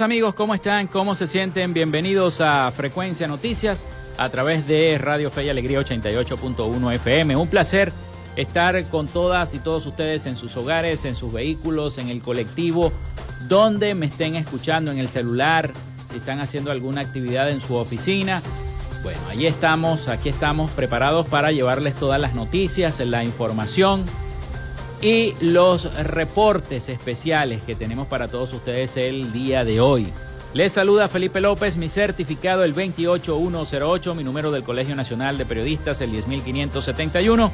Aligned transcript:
Amigos, 0.00 0.34
¿cómo 0.34 0.54
están? 0.54 0.86
¿Cómo 0.86 1.14
se 1.14 1.26
sienten? 1.26 1.74
Bienvenidos 1.74 2.40
a 2.40 2.70
Frecuencia 2.70 3.28
Noticias 3.28 3.84
a 4.18 4.28
través 4.28 4.66
de 4.66 4.96
Radio 4.98 5.30
Fe 5.30 5.44
y 5.44 5.48
Alegría 5.48 5.80
88.1 5.80 6.94
FM. 6.94 7.36
Un 7.36 7.48
placer 7.48 7.92
estar 8.36 8.82
con 8.86 9.08
todas 9.08 9.54
y 9.54 9.58
todos 9.58 9.84
ustedes 9.86 10.26
en 10.26 10.36
sus 10.36 10.56
hogares, 10.56 11.04
en 11.04 11.16
sus 11.16 11.32
vehículos, 11.32 11.98
en 11.98 12.08
el 12.08 12.22
colectivo, 12.22 12.92
donde 13.48 13.94
me 13.94 14.06
estén 14.06 14.36
escuchando, 14.36 14.90
en 14.90 14.98
el 14.98 15.08
celular, 15.08 15.70
si 16.10 16.16
están 16.16 16.40
haciendo 16.40 16.70
alguna 16.70 17.02
actividad 17.02 17.50
en 17.50 17.60
su 17.60 17.74
oficina. 17.74 18.42
Bueno, 19.02 19.20
ahí 19.28 19.46
estamos, 19.46 20.08
aquí 20.08 20.28
estamos 20.28 20.70
preparados 20.70 21.26
para 21.26 21.52
llevarles 21.52 21.94
todas 21.94 22.20
las 22.20 22.34
noticias, 22.34 23.00
la 23.00 23.24
información 23.24 24.04
y 25.02 25.34
los 25.40 25.92
reportes 26.04 26.88
especiales 26.88 27.62
que 27.62 27.74
tenemos 27.74 28.06
para 28.08 28.28
todos 28.28 28.52
ustedes 28.52 28.96
el 28.96 29.32
día 29.32 29.64
de 29.64 29.80
hoy. 29.80 30.06
Les 30.52 30.72
saluda 30.72 31.08
Felipe 31.08 31.40
López, 31.40 31.76
mi 31.76 31.88
certificado 31.88 32.64
el 32.64 32.74
28108, 32.74 34.14
mi 34.14 34.24
número 34.24 34.50
del 34.50 34.64
Colegio 34.64 34.96
Nacional 34.96 35.38
de 35.38 35.46
Periodistas 35.46 36.00
el 36.00 36.10
10571. 36.10 37.52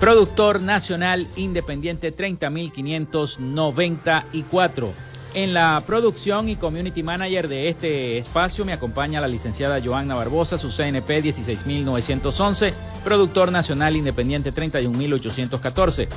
Productor 0.00 0.60
Nacional 0.60 1.26
Independiente 1.36 2.12
30594. 2.12 5.07
En 5.38 5.54
la 5.54 5.80
producción 5.86 6.48
y 6.48 6.56
community 6.56 7.04
manager 7.04 7.46
de 7.46 7.68
este 7.68 8.18
espacio 8.18 8.64
me 8.64 8.72
acompaña 8.72 9.20
la 9.20 9.28
licenciada 9.28 9.80
Joanna 9.80 10.16
Barbosa, 10.16 10.58
su 10.58 10.68
CNP 10.68 11.22
16911, 11.22 12.74
productor 13.04 13.52
nacional 13.52 13.94
independiente 13.94 14.50
31814. 14.50 16.08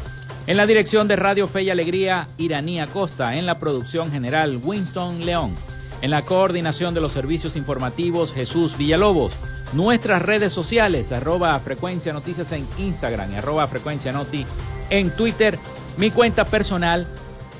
En 0.47 0.57
la 0.57 0.65
dirección 0.65 1.07
de 1.07 1.17
Radio 1.17 1.47
Fe 1.47 1.61
y 1.61 1.69
Alegría, 1.69 2.29
Iranía 2.39 2.87
Costa. 2.87 3.37
En 3.37 3.45
la 3.45 3.59
producción 3.59 4.11
general, 4.11 4.59
Winston 4.63 5.23
León. 5.23 5.53
En 6.01 6.09
la 6.09 6.23
coordinación 6.23 6.95
de 6.95 7.01
los 7.01 7.11
servicios 7.11 7.55
informativos, 7.55 8.33
Jesús 8.33 8.75
Villalobos. 8.75 9.33
Nuestras 9.73 10.23
redes 10.23 10.51
sociales, 10.51 11.11
arroba 11.11 11.59
frecuencia 11.59 12.11
noticias 12.11 12.51
en 12.53 12.67
Instagram 12.79 13.31
y 13.31 13.35
arroba 13.35 13.67
frecuencia 13.67 14.11
noti 14.11 14.47
en 14.89 15.15
Twitter. 15.15 15.59
Mi 15.97 16.09
cuenta 16.09 16.43
personal, 16.43 17.05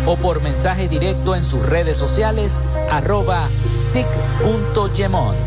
o 0.05 0.17
por 0.17 0.41
mensaje 0.41 0.87
directo 0.87 1.35
en 1.35 1.43
sus 1.43 1.65
redes 1.65 1.97
sociales 1.97 2.63
arroba 2.89 3.47
sic.gemont. 3.73 5.37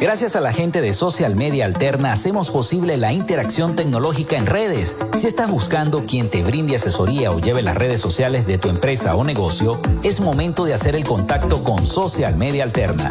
Gracias 0.00 0.34
a 0.34 0.40
la 0.40 0.50
gente 0.50 0.80
de 0.80 0.94
Social 0.94 1.36
Media 1.36 1.66
Alterna 1.66 2.12
hacemos 2.12 2.50
posible 2.50 2.96
la 2.96 3.12
interacción 3.12 3.76
tecnológica 3.76 4.38
en 4.38 4.46
redes. 4.46 4.96
Si 5.14 5.26
estás 5.26 5.50
buscando 5.50 6.06
quien 6.06 6.30
te 6.30 6.42
brinde 6.42 6.74
asesoría 6.74 7.32
o 7.32 7.38
lleve 7.38 7.60
las 7.62 7.76
redes 7.76 8.00
sociales 8.00 8.46
de 8.46 8.56
tu 8.56 8.70
empresa 8.70 9.14
o 9.14 9.24
negocio, 9.24 9.78
es 10.02 10.20
momento 10.20 10.64
de 10.64 10.72
hacer 10.72 10.96
el 10.96 11.04
contacto 11.04 11.62
con 11.62 11.86
Social 11.86 12.34
Media 12.36 12.64
Alterna. 12.64 13.10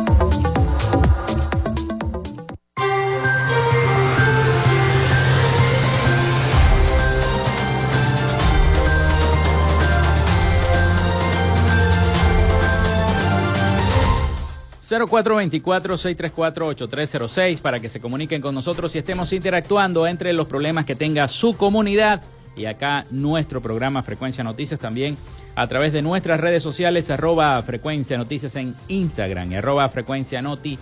0424-634-8306 14.91 17.61
para 17.61 17.79
que 17.79 17.89
se 17.89 18.01
comuniquen 18.01 18.41
con 18.41 18.53
nosotros 18.53 18.93
y 18.95 18.99
estemos 18.99 19.33
interactuando 19.33 20.05
entre 20.07 20.33
los 20.33 20.47
problemas 20.47 20.85
que 20.85 20.95
tenga 20.95 21.27
su 21.27 21.55
comunidad 21.55 22.21
y 22.55 22.65
acá 22.65 23.05
nuestro 23.11 23.61
programa 23.61 24.03
Frecuencia 24.03 24.43
Noticias 24.43 24.79
también 24.79 25.17
a 25.55 25.67
través 25.67 25.93
de 25.93 26.01
nuestras 26.01 26.39
redes 26.39 26.63
sociales 26.63 27.11
arroba 27.11 27.61
Frecuencia 27.61 28.17
Noticias 28.17 28.55
en 28.55 28.75
Instagram 28.87 29.51
y 29.51 29.55
arroba 29.55 29.87
Frecuencia 29.89 30.41
Noti 30.41 30.77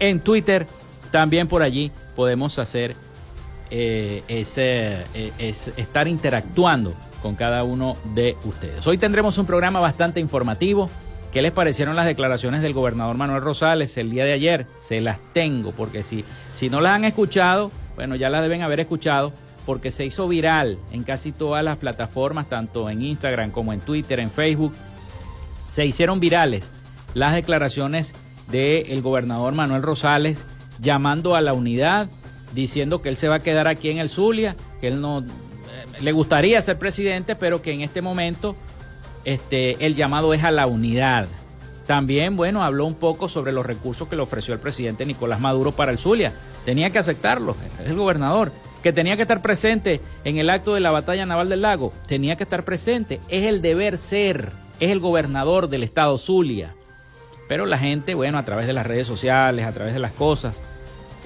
en 0.00 0.20
Twitter. 0.20 0.66
También 1.10 1.48
por 1.48 1.62
allí 1.62 1.90
podemos 2.16 2.58
hacer 2.58 2.94
eh, 3.70 4.22
ese, 4.28 4.98
eh, 5.14 5.32
es 5.38 5.68
estar 5.76 6.08
interactuando 6.08 6.94
con 7.22 7.34
cada 7.34 7.64
uno 7.64 7.96
de 8.14 8.36
ustedes. 8.44 8.86
Hoy 8.86 8.98
tendremos 8.98 9.38
un 9.38 9.46
programa 9.46 9.80
bastante 9.80 10.20
informativo 10.20 10.90
¿Qué 11.34 11.42
les 11.42 11.50
parecieron 11.50 11.96
las 11.96 12.06
declaraciones 12.06 12.62
del 12.62 12.74
gobernador 12.74 13.16
Manuel 13.16 13.42
Rosales 13.42 13.96
el 13.96 14.08
día 14.08 14.24
de 14.24 14.34
ayer? 14.34 14.68
Se 14.76 15.00
las 15.00 15.18
tengo, 15.32 15.72
porque 15.72 16.04
si, 16.04 16.24
si 16.54 16.70
no 16.70 16.80
las 16.80 16.92
han 16.92 17.04
escuchado, 17.04 17.72
bueno, 17.96 18.14
ya 18.14 18.30
las 18.30 18.40
deben 18.42 18.62
haber 18.62 18.78
escuchado, 18.78 19.32
porque 19.66 19.90
se 19.90 20.04
hizo 20.04 20.28
viral 20.28 20.78
en 20.92 21.02
casi 21.02 21.32
todas 21.32 21.64
las 21.64 21.78
plataformas, 21.78 22.48
tanto 22.48 22.88
en 22.88 23.02
Instagram 23.02 23.50
como 23.50 23.72
en 23.72 23.80
Twitter, 23.80 24.20
en 24.20 24.30
Facebook. 24.30 24.74
Se 25.68 25.84
hicieron 25.84 26.20
virales 26.20 26.68
las 27.14 27.34
declaraciones 27.34 28.14
del 28.46 29.02
gobernador 29.02 29.54
Manuel 29.54 29.82
Rosales 29.82 30.46
llamando 30.78 31.34
a 31.34 31.40
la 31.40 31.52
unidad, 31.52 32.08
diciendo 32.54 33.02
que 33.02 33.08
él 33.08 33.16
se 33.16 33.26
va 33.26 33.36
a 33.36 33.40
quedar 33.40 33.66
aquí 33.66 33.90
en 33.90 33.98
el 33.98 34.08
Zulia, 34.08 34.54
que 34.80 34.86
él 34.86 35.00
no 35.00 35.18
eh, 35.18 35.24
le 36.00 36.12
gustaría 36.12 36.62
ser 36.62 36.78
presidente, 36.78 37.34
pero 37.34 37.60
que 37.60 37.72
en 37.72 37.80
este 37.80 38.02
momento 38.02 38.54
este, 39.24 39.84
el 39.84 39.94
llamado 39.94 40.34
es 40.34 40.44
a 40.44 40.50
la 40.50 40.66
unidad. 40.66 41.28
También, 41.86 42.36
bueno, 42.36 42.64
habló 42.64 42.86
un 42.86 42.94
poco 42.94 43.28
sobre 43.28 43.52
los 43.52 43.66
recursos 43.66 44.08
que 44.08 44.16
le 44.16 44.22
ofreció 44.22 44.54
el 44.54 44.60
presidente 44.60 45.04
Nicolás 45.04 45.40
Maduro 45.40 45.72
para 45.72 45.92
el 45.92 45.98
Zulia. 45.98 46.32
Tenía 46.64 46.90
que 46.90 46.98
aceptarlo, 46.98 47.56
es 47.82 47.90
el 47.90 47.96
gobernador. 47.96 48.52
Que 48.82 48.92
tenía 48.92 49.16
que 49.16 49.22
estar 49.22 49.40
presente 49.40 50.00
en 50.24 50.36
el 50.36 50.50
acto 50.50 50.74
de 50.74 50.80
la 50.80 50.90
batalla 50.90 51.24
naval 51.24 51.48
del 51.48 51.62
lago. 51.62 51.92
Tenía 52.06 52.36
que 52.36 52.42
estar 52.42 52.64
presente. 52.64 53.18
Es 53.28 53.44
el 53.44 53.62
deber 53.62 53.96
ser. 53.96 54.50
Es 54.78 54.90
el 54.90 55.00
gobernador 55.00 55.68
del 55.68 55.82
estado 55.82 56.18
Zulia. 56.18 56.74
Pero 57.48 57.64
la 57.64 57.78
gente, 57.78 58.14
bueno, 58.14 58.36
a 58.36 58.44
través 58.44 58.66
de 58.66 58.74
las 58.74 58.86
redes 58.86 59.06
sociales, 59.06 59.64
a 59.64 59.72
través 59.72 59.94
de 59.94 60.00
las 60.00 60.12
cosas, 60.12 60.60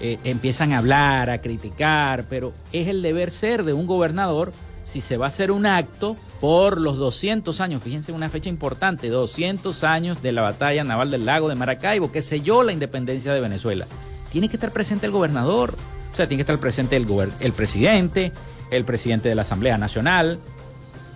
eh, 0.01 0.19
empiezan 0.23 0.73
a 0.73 0.79
hablar, 0.79 1.31
a 1.31 1.39
criticar, 1.39 2.25
pero 2.31 2.53
es 2.73 2.87
el 2.87 3.03
deber 3.03 3.31
ser 3.33 3.65
de 3.65 3.73
un 3.73 3.87
gobernador 3.87 4.53
si 4.89 5.03
se 5.03 5.19
va 5.19 5.27
a 5.27 5.29
hacer 5.29 5.51
un 5.51 5.67
acto 5.67 6.17
por 6.41 6.81
los 6.81 6.97
200 6.97 7.61
años, 7.61 7.83
fíjense 7.83 8.11
una 8.11 8.31
fecha 8.31 8.49
importante, 8.49 9.11
200 9.11 9.85
años 9.85 10.23
de 10.23 10.33
la 10.33 10.41
batalla 10.41 10.83
naval 10.83 11.11
del 11.11 11.27
lago 11.27 11.51
de 11.51 11.57
Maracaibo, 11.57 12.11
que 12.11 12.23
selló 12.23 12.63
la 12.63 12.73
independencia 12.73 13.35
de 13.35 13.41
Venezuela. 13.43 13.87
Tiene 14.33 14.49
que 14.49 14.57
estar 14.57 14.73
presente 14.73 15.05
el 15.05 15.13
gobernador, 15.13 15.75
o 16.11 16.15
sea, 16.15 16.27
tiene 16.27 16.39
que 16.39 16.51
estar 16.51 16.59
presente 16.59 16.97
el, 16.97 17.07
el 17.41 17.53
presidente, 17.53 18.33
el 18.71 18.87
presidente 18.87 19.29
de 19.29 19.35
la 19.35 19.43
Asamblea 19.43 19.77
Nacional, 19.77 20.39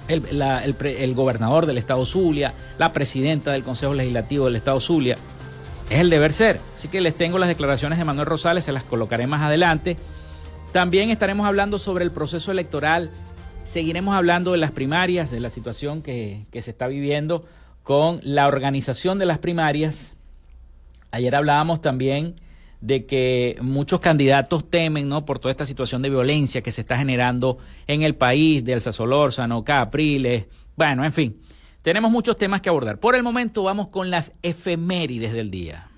el, 0.07 0.43
el, 0.85 1.14
gobernador 1.14 1.64
del 1.64 1.79
Estado 1.79 2.05
Zulia, 2.05 2.52
la 2.76 2.93
presidenta 2.93 3.52
del 3.52 3.64
Consejo 3.64 3.95
Legislativo 3.95 4.45
del 4.45 4.57
Estado 4.57 4.81
Zulia. 4.81 5.17
Es 5.88 5.99
el 5.99 6.11
deber 6.11 6.35
ser. 6.35 6.61
Así 6.75 6.88
que 6.88 7.00
les 7.00 7.14
tengo 7.14 7.38
las 7.38 7.49
declaraciones 7.49 7.99
de 7.99 8.05
Manuel 8.05 8.26
Rosales, 8.26 8.67
se 8.67 8.73
las 8.73 8.85
colocaré 8.85 9.26
más 9.26 9.41
adelante. 9.41 9.97
También 10.73 11.09
estaremos 11.09 11.47
hablando 11.47 11.79
sobre 11.79 12.05
el 12.05 12.11
proceso 12.11 12.52
electoral 12.52 13.11
Seguiremos 13.62 14.14
hablando 14.14 14.52
de 14.52 14.59
las 14.59 14.73
primarias, 14.73 15.31
de 15.31 15.40
la 15.40 15.49
situación 15.49 16.02
que, 16.02 16.47
se 16.52 16.71
está 16.71 16.88
viviendo 16.88 17.45
con 17.83 18.21
la 18.23 18.47
organización 18.49 19.19
de 19.19 19.26
las 19.26 19.38
primarias. 19.38 20.14
Ayer 21.11 21.35
hablábamos 21.35 21.81
también 21.81 22.35
de 22.81 23.07
que 23.07 23.57
muchos 23.61 24.00
candidatos 24.00 24.69
temen, 24.69 25.09
¿no? 25.09 25.25
Por 25.25 25.38
toda 25.38 25.52
esta 25.52 25.64
situación 25.64 26.02
de 26.02 26.11
violencia 26.11 26.62
que 26.62 26.73
se 26.73 26.81
está 26.81 26.99
generando 26.99 27.59
en 27.87 28.02
el 28.02 28.16
país, 28.16 28.64
de 28.64 28.73
Elsa 28.73 28.92
Solórzano, 28.92 29.64
Capriles, 29.64 30.47
bueno, 30.76 31.04
en 31.04 31.12
fin. 31.12 31.40
Tenemos 31.83 32.11
muchos 32.11 32.37
temas 32.37 32.61
que 32.61 32.69
abordar. 32.69 32.99
Por 32.99 33.14
el 33.14 33.23
momento 33.23 33.62
vamos 33.62 33.88
con 33.88 34.11
las 34.11 34.33
efemérides 34.42 35.33
del 35.33 35.50
día. 35.50 35.88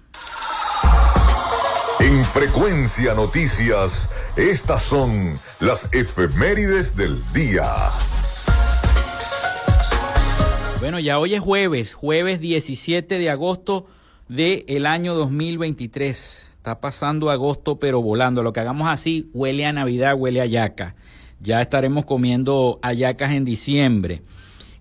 En 2.00 2.24
Frecuencia 2.24 3.14
Noticias, 3.14 4.10
estas 4.36 4.82
son 4.82 5.38
las 5.60 5.92
efemérides 5.94 6.96
del 6.96 7.22
día. 7.32 7.64
Bueno, 10.80 10.98
ya 10.98 11.18
hoy 11.18 11.34
es 11.34 11.40
jueves, 11.40 11.94
jueves 11.94 12.40
17 12.40 13.18
de 13.18 13.30
agosto 13.30 13.86
del 14.28 14.86
año 14.86 15.14
2023. 15.14 16.50
Está 16.56 16.80
pasando 16.80 17.30
agosto 17.30 17.78
pero 17.78 18.02
volando. 18.02 18.42
Lo 18.42 18.52
que 18.52 18.60
hagamos 18.60 18.88
así 18.88 19.30
huele 19.32 19.66
a 19.66 19.72
Navidad, 19.72 20.16
huele 20.16 20.40
a 20.40 20.46
yaca. 20.46 20.96
Ya 21.40 21.62
estaremos 21.62 22.04
comiendo 22.04 22.80
ayacas 22.82 23.32
en 23.32 23.44
diciembre. 23.44 24.22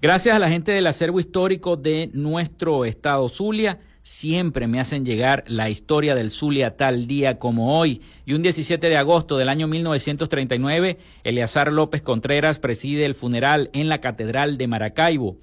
Gracias 0.02 0.36
a 0.36 0.40
la 0.40 0.50
gente 0.50 0.72
del 0.72 0.88
acervo 0.88 1.20
histórico 1.20 1.78
de 1.78 2.10
nuestro 2.14 2.86
estado 2.86 3.30
Zulia 3.30 3.80
siempre 4.04 4.68
me 4.68 4.80
hacen 4.80 5.06
llegar 5.06 5.44
la 5.48 5.70
historia 5.70 6.14
del 6.14 6.30
Zulia 6.30 6.76
tal 6.76 7.08
día 7.08 7.40
como 7.40 7.80
hoy. 7.80 8.02
Y 8.26 8.34
un 8.34 8.44
17 8.44 8.90
de 8.90 8.98
agosto 8.98 9.38
del 9.38 9.50
año 9.50 9.68
1939, 9.68 11.00
Eleazar 11.24 11.72
López 11.72 12.04
Contreras 12.04 12.60
preside 12.60 13.06
el 13.06 13.16
funeral 13.16 13.72
en 13.74 13.90
la 13.90 14.02
Catedral 14.02 14.58
de 14.58 14.68
Maracaibo. 14.68 15.38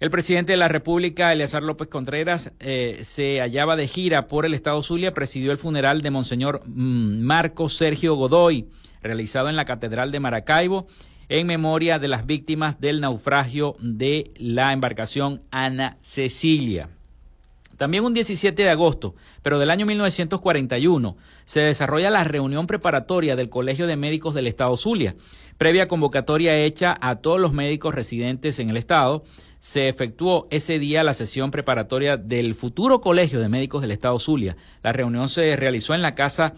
El 0.00 0.10
presidente 0.10 0.52
de 0.52 0.58
la 0.58 0.68
República, 0.68 1.32
Eleazar 1.32 1.62
López 1.62 1.88
Contreras, 1.88 2.52
eh, 2.60 2.98
se 3.02 3.40
hallaba 3.40 3.74
de 3.74 3.88
gira 3.88 4.28
por 4.28 4.44
el 4.44 4.54
estado 4.54 4.82
Zulia, 4.82 5.14
presidió 5.14 5.50
el 5.50 5.58
funeral 5.58 6.02
de 6.02 6.10
Monseñor 6.10 6.62
mm, 6.66 7.20
Marco 7.20 7.68
Sergio 7.68 8.14
Godoy, 8.14 8.68
realizado 9.02 9.48
en 9.48 9.56
la 9.56 9.64
Catedral 9.64 10.12
de 10.12 10.20
Maracaibo, 10.20 10.86
en 11.28 11.46
memoria 11.46 11.98
de 11.98 12.08
las 12.08 12.26
víctimas 12.26 12.80
del 12.80 13.00
naufragio 13.00 13.76
de 13.80 14.32
la 14.36 14.72
embarcación 14.72 15.42
Ana 15.50 15.98
Cecilia. 16.00 16.90
También 17.78 18.04
un 18.04 18.12
17 18.12 18.62
de 18.62 18.68
agosto, 18.68 19.14
pero 19.40 19.58
del 19.58 19.70
año 19.70 19.86
1941, 19.86 21.16
se 21.44 21.60
desarrolla 21.60 22.10
la 22.10 22.24
reunión 22.24 22.66
preparatoria 22.66 23.36
del 23.36 23.48
Colegio 23.48 23.86
de 23.86 23.96
Médicos 23.96 24.34
del 24.34 24.48
Estado 24.48 24.76
Zulia. 24.76 25.14
Previa 25.56 25.88
convocatoria 25.88 26.58
hecha 26.58 26.98
a 27.00 27.16
todos 27.16 27.40
los 27.40 27.52
médicos 27.52 27.94
residentes 27.94 28.58
en 28.58 28.68
el 28.68 28.76
Estado, 28.76 29.22
se 29.60 29.88
efectuó 29.88 30.48
ese 30.50 30.78
día 30.78 31.04
la 31.04 31.14
sesión 31.14 31.50
preparatoria 31.50 32.16
del 32.16 32.54
futuro 32.54 33.00
Colegio 33.00 33.40
de 33.40 33.48
Médicos 33.48 33.80
del 33.80 33.92
Estado 33.92 34.18
Zulia. 34.18 34.56
La 34.82 34.92
reunión 34.92 35.28
se 35.28 35.56
realizó 35.56 35.94
en 35.94 36.02
la 36.02 36.14
casa 36.14 36.54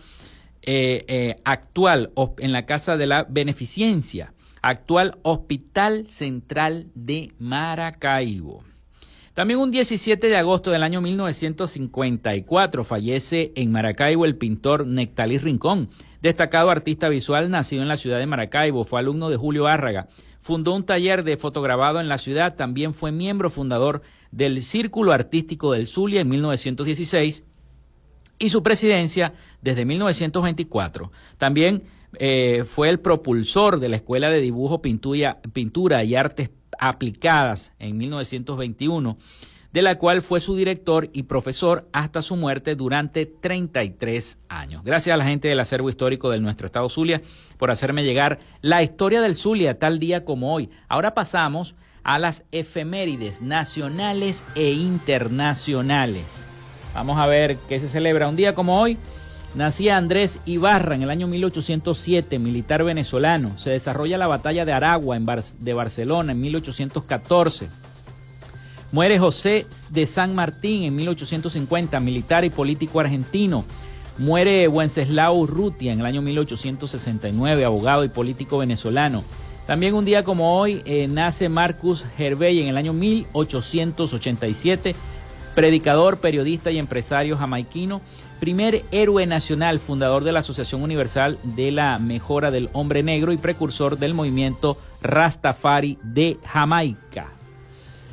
eh, 0.62 1.04
eh, 1.06 1.36
actual, 1.44 2.12
en 2.38 2.52
la 2.52 2.66
Casa 2.66 2.96
de 2.96 3.06
la 3.06 3.26
Beneficencia, 3.28 4.32
actual 4.62 5.18
Hospital 5.22 6.08
Central 6.08 6.88
de 6.94 7.32
Maracaibo. 7.38 8.69
También 9.40 9.58
un 9.58 9.70
17 9.70 10.28
de 10.28 10.36
agosto 10.36 10.70
del 10.70 10.82
año 10.82 11.00
1954 11.00 12.84
fallece 12.84 13.52
en 13.54 13.72
Maracaibo 13.72 14.26
el 14.26 14.36
pintor 14.36 14.86
Nectalí 14.86 15.38
Rincón, 15.38 15.88
destacado 16.20 16.68
artista 16.68 17.08
visual 17.08 17.48
nacido 17.48 17.80
en 17.80 17.88
la 17.88 17.96
ciudad 17.96 18.18
de 18.18 18.26
Maracaibo, 18.26 18.84
fue 18.84 19.00
alumno 19.00 19.30
de 19.30 19.38
Julio 19.38 19.66
Árraga, 19.66 20.08
fundó 20.40 20.74
un 20.74 20.84
taller 20.84 21.24
de 21.24 21.38
fotograbado 21.38 22.02
en 22.02 22.08
la 22.10 22.18
ciudad, 22.18 22.54
también 22.54 22.92
fue 22.92 23.12
miembro 23.12 23.48
fundador 23.48 24.02
del 24.30 24.60
Círculo 24.60 25.10
Artístico 25.10 25.72
del 25.72 25.86
Zulia 25.86 26.20
en 26.20 26.28
1916 26.28 27.42
y 28.38 28.48
su 28.50 28.62
presidencia 28.62 29.32
desde 29.62 29.86
1924. 29.86 31.12
También 31.38 31.84
eh, 32.18 32.66
fue 32.68 32.90
el 32.90 33.00
propulsor 33.00 33.80
de 33.80 33.88
la 33.88 33.96
Escuela 33.96 34.28
de 34.28 34.42
Dibujo, 34.42 34.82
Pintura, 34.82 35.40
Pintura 35.54 36.04
y 36.04 36.14
Artes 36.14 36.50
aplicadas 36.80 37.72
en 37.78 37.96
1921, 37.96 39.16
de 39.72 39.82
la 39.82 39.98
cual 39.98 40.22
fue 40.22 40.40
su 40.40 40.56
director 40.56 41.08
y 41.12 41.24
profesor 41.24 41.88
hasta 41.92 42.22
su 42.22 42.34
muerte 42.34 42.74
durante 42.74 43.26
33 43.26 44.38
años. 44.48 44.82
Gracias 44.82 45.14
a 45.14 45.16
la 45.16 45.24
gente 45.24 45.46
del 45.46 45.60
acervo 45.60 45.88
histórico 45.88 46.30
de 46.30 46.40
nuestro 46.40 46.66
estado 46.66 46.88
Zulia 46.88 47.22
por 47.56 47.70
hacerme 47.70 48.02
llegar 48.02 48.40
la 48.62 48.82
historia 48.82 49.20
del 49.20 49.36
Zulia 49.36 49.78
tal 49.78 50.00
día 50.00 50.24
como 50.24 50.52
hoy. 50.52 50.70
Ahora 50.88 51.14
pasamos 51.14 51.76
a 52.02 52.18
las 52.18 52.44
efemérides 52.50 53.42
nacionales 53.42 54.44
e 54.56 54.72
internacionales. 54.72 56.24
Vamos 56.94 57.18
a 57.20 57.26
ver 57.26 57.56
qué 57.68 57.78
se 57.78 57.88
celebra 57.88 58.28
un 58.28 58.36
día 58.36 58.54
como 58.54 58.80
hoy. 58.80 58.98
Nacía 59.54 59.96
Andrés 59.96 60.40
Ibarra 60.46 60.94
en 60.94 61.02
el 61.02 61.10
año 61.10 61.26
1807, 61.26 62.38
militar 62.38 62.84
venezolano. 62.84 63.58
Se 63.58 63.70
desarrolla 63.70 64.16
la 64.16 64.28
batalla 64.28 64.64
de 64.64 64.72
Aragua 64.72 65.16
en 65.16 65.26
de 65.58 65.74
Barcelona 65.74 66.30
en 66.32 66.40
1814. 66.40 67.68
Muere 68.92 69.18
José 69.18 69.66
de 69.90 70.06
San 70.06 70.36
Martín 70.36 70.84
en 70.84 70.94
1850, 70.94 71.98
militar 71.98 72.44
y 72.44 72.50
político 72.50 73.00
argentino. 73.00 73.64
Muere 74.18 74.68
Wenceslao 74.68 75.34
Urrutia 75.34 75.92
en 75.92 76.00
el 76.00 76.06
año 76.06 76.22
1869, 76.22 77.64
abogado 77.64 78.04
y 78.04 78.08
político 78.08 78.58
venezolano. 78.58 79.24
También 79.66 79.94
un 79.94 80.04
día 80.04 80.22
como 80.22 80.58
hoy 80.58 80.80
eh, 80.84 81.08
nace 81.08 81.48
Marcus 81.48 82.04
Hervey 82.18 82.60
en 82.60 82.68
el 82.68 82.76
año 82.76 82.92
1887, 82.92 84.94
predicador, 85.54 86.18
periodista 86.18 86.70
y 86.70 86.78
empresario 86.78 87.36
jamaiquino 87.36 88.00
primer 88.40 88.82
héroe 88.90 89.26
nacional, 89.26 89.78
fundador 89.78 90.24
de 90.24 90.32
la 90.32 90.40
Asociación 90.40 90.82
Universal 90.82 91.38
de 91.44 91.70
la 91.70 91.98
Mejora 91.98 92.50
del 92.50 92.70
Hombre 92.72 93.02
Negro 93.02 93.32
y 93.32 93.36
precursor 93.36 93.98
del 93.98 94.14
movimiento 94.14 94.78
Rastafari 95.02 95.98
de 96.02 96.38
Jamaica. 96.44 97.28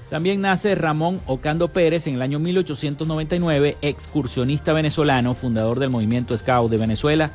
También 0.09 0.41
nace 0.41 0.75
Ramón 0.75 1.19
Ocando 1.25 1.69
Pérez 1.69 2.07
en 2.07 2.15
el 2.15 2.21
año 2.21 2.39
1899, 2.39 3.77
excursionista 3.81 4.73
venezolano, 4.73 5.33
fundador 5.33 5.79
del 5.79 5.89
movimiento 5.89 6.37
Scout 6.37 6.69
de 6.69 6.77
Venezuela. 6.77 7.31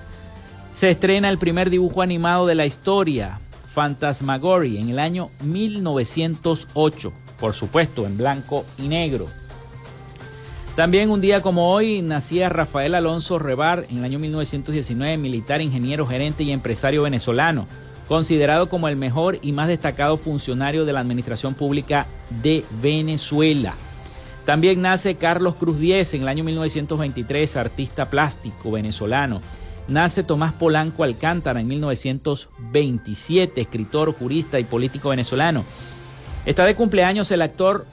Se 0.73 0.91
estrena 0.91 1.29
el 1.29 1.39
primer 1.39 1.69
dibujo 1.71 2.01
animado 2.01 2.47
de 2.47 2.55
la 2.55 2.65
historia, 2.65 3.41
Phantasmagory, 3.75 4.79
en 4.79 4.91
el 4.91 4.99
año 4.99 5.31
1908, 5.43 7.13
por 7.41 7.55
supuesto 7.55 8.07
en 8.07 8.17
blanco 8.17 8.65
y 8.79 8.89
negro. 8.89 9.27
También 10.77 11.11
un 11.11 11.21
día 11.21 11.43
como 11.43 11.71
hoy 11.71 12.01
nacía 12.01 12.49
Rafael 12.49 12.95
Alonso 12.95 13.39
Rebar 13.39 13.85
en 13.91 13.99
el 13.99 14.05
año 14.05 14.19
1919, 14.19 15.19
militar, 15.19 15.61
ingeniero, 15.61 16.07
gerente 16.07 16.45
y 16.45 16.51
empresario 16.51 17.03
venezolano, 17.03 17.67
considerado 18.09 18.71
como 18.71 18.89
el 18.89 18.97
mejor 18.97 19.39
y 19.43 19.53
más 19.53 19.69
destacado 19.69 20.17
funcionario 20.17 20.87
de 20.87 20.95
la 20.95 21.01
administración 21.01 21.53
pública 21.53 22.07
de 22.43 22.65
Venezuela. 22.83 23.75
También 24.47 24.81
nace 24.81 25.17
Carlos 25.17 25.57
Cruz 25.57 25.79
Diez 25.79 26.15
en 26.15 26.23
el 26.23 26.29
año 26.29 26.43
1923, 26.43 27.55
artista 27.59 28.09
plástico 28.09 28.71
venezolano. 28.71 29.43
Nace 29.89 30.23
Tomás 30.23 30.55
Polanco 30.55 31.05
Alcántara 31.05 31.61
en 31.61 31.69
1927, 31.69 33.61
escritor, 33.61 34.15
jurista 34.15 34.59
y 34.59 34.65
político 34.65 35.11
venezolano. 35.11 35.65
Está 36.45 36.65
de 36.65 36.75
cumpleaños 36.75 37.31
el 37.31 37.41
actor, 37.41 37.87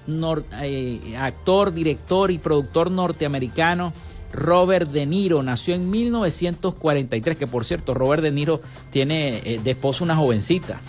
eh, 0.62 1.16
actor, 1.20 1.72
director 1.72 2.32
y 2.32 2.40
productor 2.40 2.90
norteamericano 2.90 3.94
Robert 4.34 4.90
De 4.90 5.06
Niro. 5.06 5.44
Nació 5.44 5.76
en 5.76 5.90
1943, 5.90 7.38
que 7.38 7.46
por 7.46 7.64
cierto, 7.66 7.94
Robert 7.94 8.24
De 8.24 8.32
Niro 8.32 8.60
tiene 8.92 9.38
eh, 9.46 9.60
de 9.64 9.72
esposo 9.72 10.04
una 10.04 10.16
jovencita. 10.16 10.80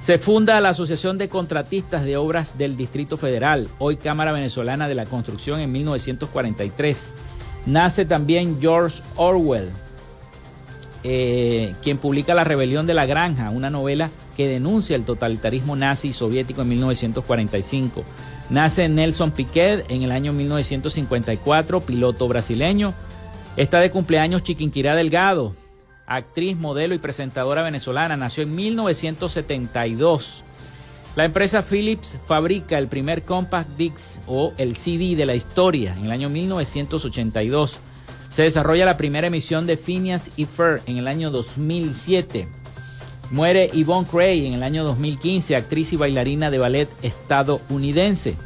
Se 0.00 0.18
funda 0.18 0.60
la 0.60 0.68
Asociación 0.68 1.18
de 1.18 1.28
Contratistas 1.28 2.04
de 2.04 2.16
Obras 2.16 2.58
del 2.58 2.76
Distrito 2.76 3.16
Federal, 3.16 3.68
hoy 3.78 3.96
Cámara 3.96 4.32
Venezolana 4.32 4.86
de 4.86 4.94
la 4.94 5.06
Construcción 5.06 5.60
en 5.60 5.72
1943. 5.72 7.08
Nace 7.66 8.04
también 8.04 8.58
George 8.60 9.02
Orwell, 9.16 9.70
eh, 11.02 11.74
quien 11.82 11.96
publica 11.96 12.34
La 12.34 12.44
Rebelión 12.44 12.86
de 12.86 12.94
la 12.94 13.06
Granja, 13.06 13.48
una 13.48 13.70
novela 13.70 14.10
que 14.36 14.48
denuncia 14.48 14.96
el 14.96 15.04
totalitarismo 15.04 15.76
nazi 15.76 16.12
soviético 16.12 16.62
en 16.62 16.68
1945. 16.68 18.04
Nace 18.50 18.88
Nelson 18.88 19.30
Piquet 19.30 19.84
en 19.88 20.02
el 20.02 20.12
año 20.12 20.32
1954, 20.32 21.80
piloto 21.80 22.28
brasileño. 22.28 22.92
Está 23.56 23.80
de 23.80 23.90
cumpleaños 23.90 24.42
Chiquinquirá 24.42 24.94
Delgado, 24.94 25.54
actriz, 26.06 26.56
modelo 26.56 26.94
y 26.94 26.98
presentadora 26.98 27.62
venezolana. 27.62 28.16
Nació 28.16 28.42
en 28.42 28.54
1972. 28.54 30.44
La 31.16 31.24
empresa 31.24 31.62
Philips 31.62 32.16
fabrica 32.26 32.76
el 32.76 32.88
primer 32.88 33.22
compact 33.22 33.70
disc 33.76 34.20
o 34.26 34.52
el 34.58 34.74
CD 34.74 35.14
de 35.14 35.26
la 35.26 35.36
historia 35.36 35.94
en 35.96 36.06
el 36.06 36.10
año 36.10 36.28
1982. 36.28 37.78
Se 38.30 38.42
desarrolla 38.42 38.84
la 38.84 38.96
primera 38.96 39.28
emisión 39.28 39.64
de 39.64 39.76
Phineas 39.76 40.30
y 40.36 40.44
Fer 40.46 40.82
en 40.86 40.96
el 40.96 41.06
año 41.06 41.30
2007. 41.30 42.48
Muere 43.34 43.68
Yvonne 43.72 44.06
Cray 44.06 44.46
en 44.46 44.54
el 44.54 44.62
año 44.62 44.84
2015, 44.84 45.56
actriz 45.56 45.92
y 45.92 45.96
bailarina 45.96 46.52
de 46.52 46.58
ballet 46.58 46.88
estadounidense. 47.02 48.36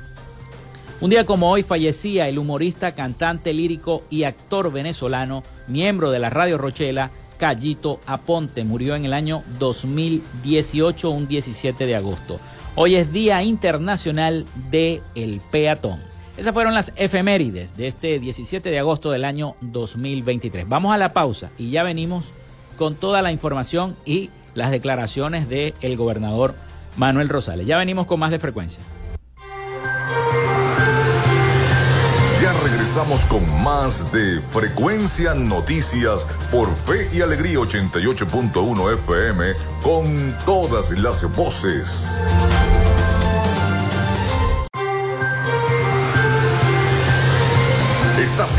Un 1.03 1.11
día 1.11 1.27
como 1.27 1.51
hoy 1.51 1.63
fallecía 1.63 2.27
el 2.27 2.39
humorista, 2.39 2.93
cantante 2.93 3.53
lírico 3.53 4.03
y 4.09 4.23
actor 4.23 4.73
venezolano, 4.73 5.43
miembro 5.67 6.11
de 6.11 6.21
la 6.21 6.31
Radio 6.31 6.57
Rochela, 6.57 7.11
Callito 7.37 8.01
Aponte. 8.07 8.65
Murió 8.65 8.97
en 8.97 9.05
el 9.05 9.13
año 9.13 9.43
2018, 9.59 11.11
un 11.11 11.29
17 11.29 11.85
de 11.85 11.95
agosto. 11.95 12.41
Hoy 12.75 12.95
es 12.95 13.13
Día 13.13 13.43
Internacional 13.43 14.47
del 14.71 15.03
el 15.15 15.43
Peatón. 15.51 16.01
Esas 16.39 16.55
fueron 16.55 16.73
las 16.73 16.95
efemérides 16.97 17.77
de 17.77 17.89
este 17.89 18.19
17 18.19 18.71
de 18.71 18.79
agosto 18.79 19.11
del 19.11 19.27
año 19.27 19.55
2023. 19.61 20.67
Vamos 20.67 20.95
a 20.95 20.97
la 20.97 21.13
pausa 21.13 21.51
y 21.59 21.69
ya 21.69 21.83
venimos 21.83 22.33
con 22.79 22.95
toda 22.95 23.21
la 23.21 23.33
información 23.33 23.95
y 24.07 24.31
las 24.59 24.71
declaraciones 24.71 25.49
del 25.49 25.75
el 25.81 25.97
gobernador 25.97 26.55
Manuel 26.97 27.29
Rosales. 27.29 27.67
Ya 27.67 27.79
venimos 27.79 28.07
con 28.07 28.21
más 28.21 28.31
de 28.31 28.39
frecuencia. 28.39 28.83
regresamos 32.89 33.25
con 33.27 33.63
más 33.63 34.11
de 34.13 34.41
Frecuencia 34.41 35.35
Noticias 35.35 36.27
por 36.51 36.75
Fe 36.75 37.07
y 37.13 37.21
Alegría 37.21 37.59
88.1 37.59 38.95
FM 38.95 39.53
con 39.83 40.35
todas 40.47 40.93
las 40.93 41.23
voces. 41.37 42.19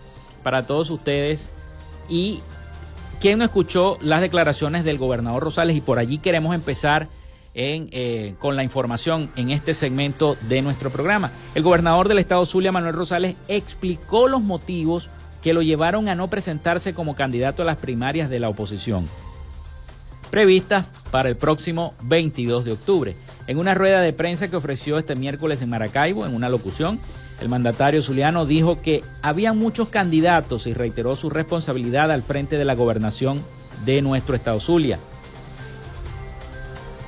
para 0.44 0.66
todos 0.66 0.90
ustedes 0.92 1.50
y 2.08 2.40
¿quién 3.20 3.40
no 3.40 3.44
escuchó 3.44 3.98
las 4.00 4.22
declaraciones 4.22 4.86
del 4.86 4.98
gobernador 4.98 5.44
Rosales? 5.44 5.76
Y 5.76 5.82
por 5.82 6.00
allí 6.00 6.20
queremos 6.20 6.56
empezar 6.56 7.10
eh, 7.62 8.36
con 8.40 8.56
la 8.56 8.64
información 8.64 9.30
en 9.36 9.50
este 9.50 9.74
segmento 9.74 10.38
de 10.48 10.62
nuestro 10.62 10.90
programa. 10.92 11.30
El 11.56 11.64
gobernador 11.64 12.08
del 12.08 12.20
estado 12.20 12.46
Zulia, 12.46 12.72
Manuel 12.72 12.96
Rosales, 12.96 13.36
explicó 13.50 14.30
los 14.30 14.42
motivos 14.42 15.10
que 15.42 15.54
lo 15.54 15.62
llevaron 15.62 16.08
a 16.08 16.16
no 16.16 16.30
presentarse 16.30 16.94
como 16.94 17.18
candidato 17.18 17.62
a 17.62 17.66
las 17.66 17.78
primarias 17.78 18.30
de 18.30 18.40
la 18.40 18.48
oposición, 18.48 19.06
previstas 20.32 20.86
para 21.12 21.28
el 21.28 21.36
próximo 21.36 21.94
22 22.04 22.64
de 22.64 22.72
octubre. 22.72 23.16
En 23.48 23.58
una 23.58 23.74
rueda 23.74 24.00
de 24.00 24.14
prensa 24.14 24.50
que 24.50 24.56
ofreció 24.56 24.98
este 24.98 25.18
miércoles 25.18 25.62
en 25.62 25.70
Maracaibo, 25.70 26.26
en 26.26 26.36
una 26.36 26.48
locución, 26.48 26.98
el 27.42 27.50
mandatario 27.50 28.02
zuliano 28.02 28.46
dijo 28.46 28.82
que 28.82 29.04
había 29.22 29.52
muchos 29.52 29.90
candidatos 29.90 30.66
y 30.66 30.74
reiteró 30.74 31.18
su 31.18 31.30
responsabilidad 31.30 32.10
al 32.10 32.22
frente 32.22 32.58
de 32.58 32.66
la 32.66 32.76
gobernación 32.76 33.44
de 33.86 34.02
nuestro 34.02 34.36
estado 34.36 34.62
Zulia. 34.62 34.98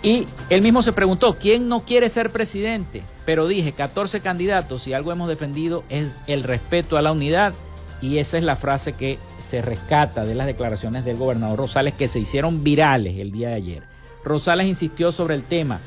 Y 0.03 0.25
él 0.49 0.61
mismo 0.61 0.81
se 0.81 0.93
preguntó, 0.93 1.37
¿quién 1.39 1.67
no 1.67 1.81
quiere 1.81 2.09
ser 2.09 2.31
presidente? 2.31 3.03
Pero 3.25 3.47
dije, 3.47 3.71
14 3.71 4.21
candidatos, 4.21 4.87
y 4.87 4.93
algo 4.93 5.11
hemos 5.11 5.27
defendido 5.27 5.83
es 5.89 6.15
el 6.25 6.43
respeto 6.43 6.97
a 6.97 7.03
la 7.03 7.11
unidad, 7.11 7.53
y 8.01 8.17
esa 8.17 8.37
es 8.37 8.43
la 8.43 8.55
frase 8.55 8.93
que 8.93 9.19
se 9.39 9.61
rescata 9.61 10.25
de 10.25 10.33
las 10.33 10.47
declaraciones 10.47 11.05
del 11.05 11.17
gobernador 11.17 11.59
Rosales 11.59 11.93
que 11.93 12.07
se 12.07 12.19
hicieron 12.19 12.63
virales 12.63 13.19
el 13.19 13.31
día 13.31 13.49
de 13.49 13.55
ayer. 13.55 13.83
Rosales 14.23 14.67
insistió 14.67 15.11
sobre 15.11 15.35
el 15.35 15.43
tema. 15.43 15.79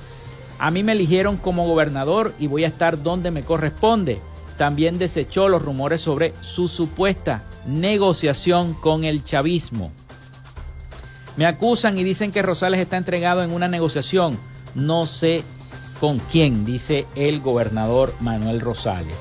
A 0.60 0.70
mí 0.70 0.84
me 0.84 0.92
eligieron 0.92 1.36
como 1.36 1.66
gobernador 1.66 2.32
y 2.38 2.46
voy 2.46 2.62
a 2.62 2.68
estar 2.68 3.02
donde 3.02 3.32
me 3.32 3.42
corresponde. 3.42 4.20
También 4.56 4.98
desechó 4.98 5.48
los 5.48 5.62
rumores 5.62 6.00
sobre 6.00 6.32
su 6.40 6.68
supuesta 6.68 7.42
negociación 7.66 8.74
con 8.74 9.02
el 9.02 9.24
chavismo. 9.24 9.90
Me 11.36 11.46
acusan 11.46 11.98
y 11.98 12.04
dicen 12.04 12.30
que 12.30 12.42
Rosales 12.42 12.80
está 12.80 12.96
entregado 12.96 13.42
en 13.42 13.52
una 13.52 13.68
negociación. 13.68 14.38
No 14.74 15.06
sé 15.06 15.42
con 16.00 16.18
quién, 16.18 16.64
dice 16.64 17.06
el 17.16 17.40
gobernador 17.40 18.14
Manuel 18.20 18.60
Rosales. 18.60 19.16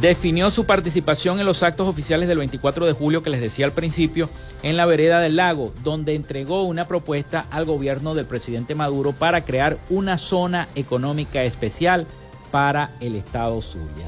Definió 0.00 0.50
su 0.50 0.66
participación 0.66 1.38
en 1.38 1.46
los 1.46 1.62
actos 1.62 1.86
oficiales 1.86 2.26
del 2.26 2.38
24 2.38 2.86
de 2.86 2.92
julio 2.92 3.22
que 3.22 3.30
les 3.30 3.40
decía 3.40 3.66
al 3.66 3.72
principio 3.72 4.28
en 4.64 4.76
la 4.76 4.86
vereda 4.86 5.20
del 5.20 5.36
lago, 5.36 5.72
donde 5.84 6.14
entregó 6.14 6.64
una 6.64 6.86
propuesta 6.86 7.46
al 7.52 7.64
gobierno 7.64 8.14
del 8.14 8.26
presidente 8.26 8.74
Maduro 8.74 9.12
para 9.12 9.42
crear 9.42 9.78
una 9.90 10.18
zona 10.18 10.68
económica 10.74 11.44
especial 11.44 12.06
para 12.50 12.90
el 13.00 13.14
estado 13.14 13.62
Zulia. 13.62 14.06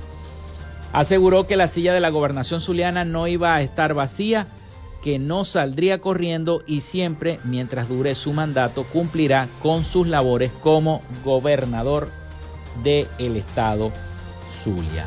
Aseguró 0.93 1.47
que 1.47 1.57
la 1.57 1.69
silla 1.69 1.93
de 1.93 2.01
la 2.01 2.11
gobernación 2.11 2.61
zuliana 2.61 3.05
no 3.05 3.29
iba 3.29 3.55
a 3.55 3.63
estar 3.63 3.95
vacía 3.95 4.47
que 5.03 5.19
no 5.19 5.45
saldría 5.45 6.01
corriendo 6.01 6.63
y 6.67 6.81
siempre, 6.81 7.39
mientras 7.45 7.89
dure 7.89 8.15
su 8.15 8.33
mandato, 8.33 8.85
cumplirá 8.85 9.49
con 9.63 9.85
sus 9.85 10.07
labores 10.07 10.51
como 10.63 11.03
gobernador 11.25 12.09
del 12.83 13.37
estado 13.37 13.93
Zulia. 14.53 15.07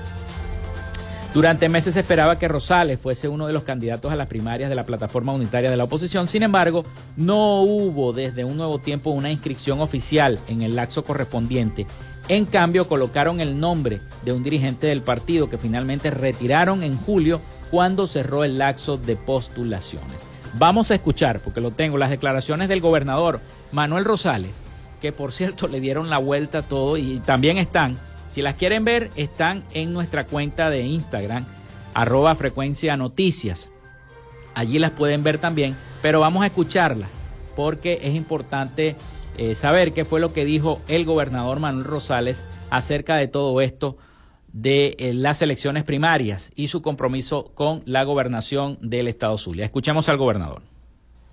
Durante 1.33 1.69
meses 1.69 1.93
se 1.93 1.99
esperaba 1.99 2.39
que 2.39 2.47
Rosales 2.47 2.99
fuese 2.99 3.27
uno 3.27 3.45
de 3.45 3.53
los 3.53 3.61
candidatos 3.61 4.11
a 4.11 4.15
las 4.15 4.27
primarias 4.27 4.67
de 4.67 4.75
la 4.75 4.87
plataforma 4.87 5.31
unitaria 5.31 5.69
de 5.69 5.77
la 5.77 5.83
oposición. 5.83 6.27
Sin 6.27 6.41
embargo, 6.41 6.83
no 7.17 7.61
hubo 7.61 8.13
desde 8.13 8.43
un 8.43 8.57
nuevo 8.57 8.79
tiempo 8.79 9.11
una 9.11 9.31
inscripción 9.31 9.79
oficial 9.79 10.39
en 10.47 10.63
el 10.63 10.75
laxo 10.75 11.03
correspondiente. 11.03 11.85
En 12.29 12.45
cambio, 12.45 12.87
colocaron 12.87 13.41
el 13.41 13.59
nombre 13.59 13.99
de 14.25 14.33
un 14.33 14.43
dirigente 14.43 14.87
del 14.87 15.01
partido 15.01 15.49
que 15.51 15.59
finalmente 15.59 16.09
retiraron 16.09 16.81
en 16.81 16.97
julio 16.97 17.41
cuando 17.71 18.07
cerró 18.07 18.43
el 18.43 18.57
laxo 18.57 18.97
de 18.97 19.15
postulaciones. 19.15 20.21
Vamos 20.55 20.91
a 20.91 20.95
escuchar, 20.95 21.39
porque 21.39 21.61
lo 21.61 21.71
tengo, 21.71 21.97
las 21.97 22.09
declaraciones 22.09 22.69
del 22.69 22.81
gobernador 22.81 23.39
Manuel 23.71 24.05
Rosales, 24.05 24.55
que 25.01 25.11
por 25.11 25.31
cierto 25.31 25.67
le 25.67 25.79
dieron 25.79 26.09
la 26.09 26.17
vuelta 26.17 26.59
a 26.59 26.63
todo 26.63 26.97
y 26.97 27.19
también 27.19 27.57
están 27.57 27.97
si 28.29 28.43
las 28.43 28.55
quieren 28.55 28.85
ver, 28.85 29.09
están 29.15 29.63
en 29.73 29.91
nuestra 29.91 30.25
cuenta 30.25 30.69
de 30.69 30.83
Instagram, 30.83 31.45
arroba 31.95 32.35
frecuencia 32.35 32.95
noticias. 32.95 33.69
Allí 34.53 34.77
las 34.77 34.91
pueden 34.91 35.23
ver 35.23 35.39
también, 35.39 35.75
pero 36.01 36.19
vamos 36.19 36.43
a 36.43 36.47
escucharlas 36.47 37.09
porque 37.55 37.99
es 38.03 38.13
importante 38.13 38.95
eh, 39.37 39.55
saber 39.55 39.93
qué 39.93 40.05
fue 40.05 40.19
lo 40.19 40.31
que 40.31 40.45
dijo 40.45 40.79
el 40.87 41.05
gobernador 41.05 41.59
Manuel 41.59 41.85
Rosales 41.85 42.43
acerca 42.69 43.15
de 43.15 43.27
todo 43.27 43.59
esto 43.61 43.97
de 44.51 44.95
eh, 44.99 45.13
las 45.13 45.41
elecciones 45.41 45.83
primarias 45.83 46.51
y 46.55 46.67
su 46.67 46.81
compromiso 46.81 47.51
con 47.53 47.81
la 47.85 48.03
gobernación 48.03 48.77
del 48.81 49.07
Estado 49.07 49.37
Zulia. 49.37 49.65
Escuchemos 49.65 50.09
al 50.09 50.17
gobernador. 50.17 50.61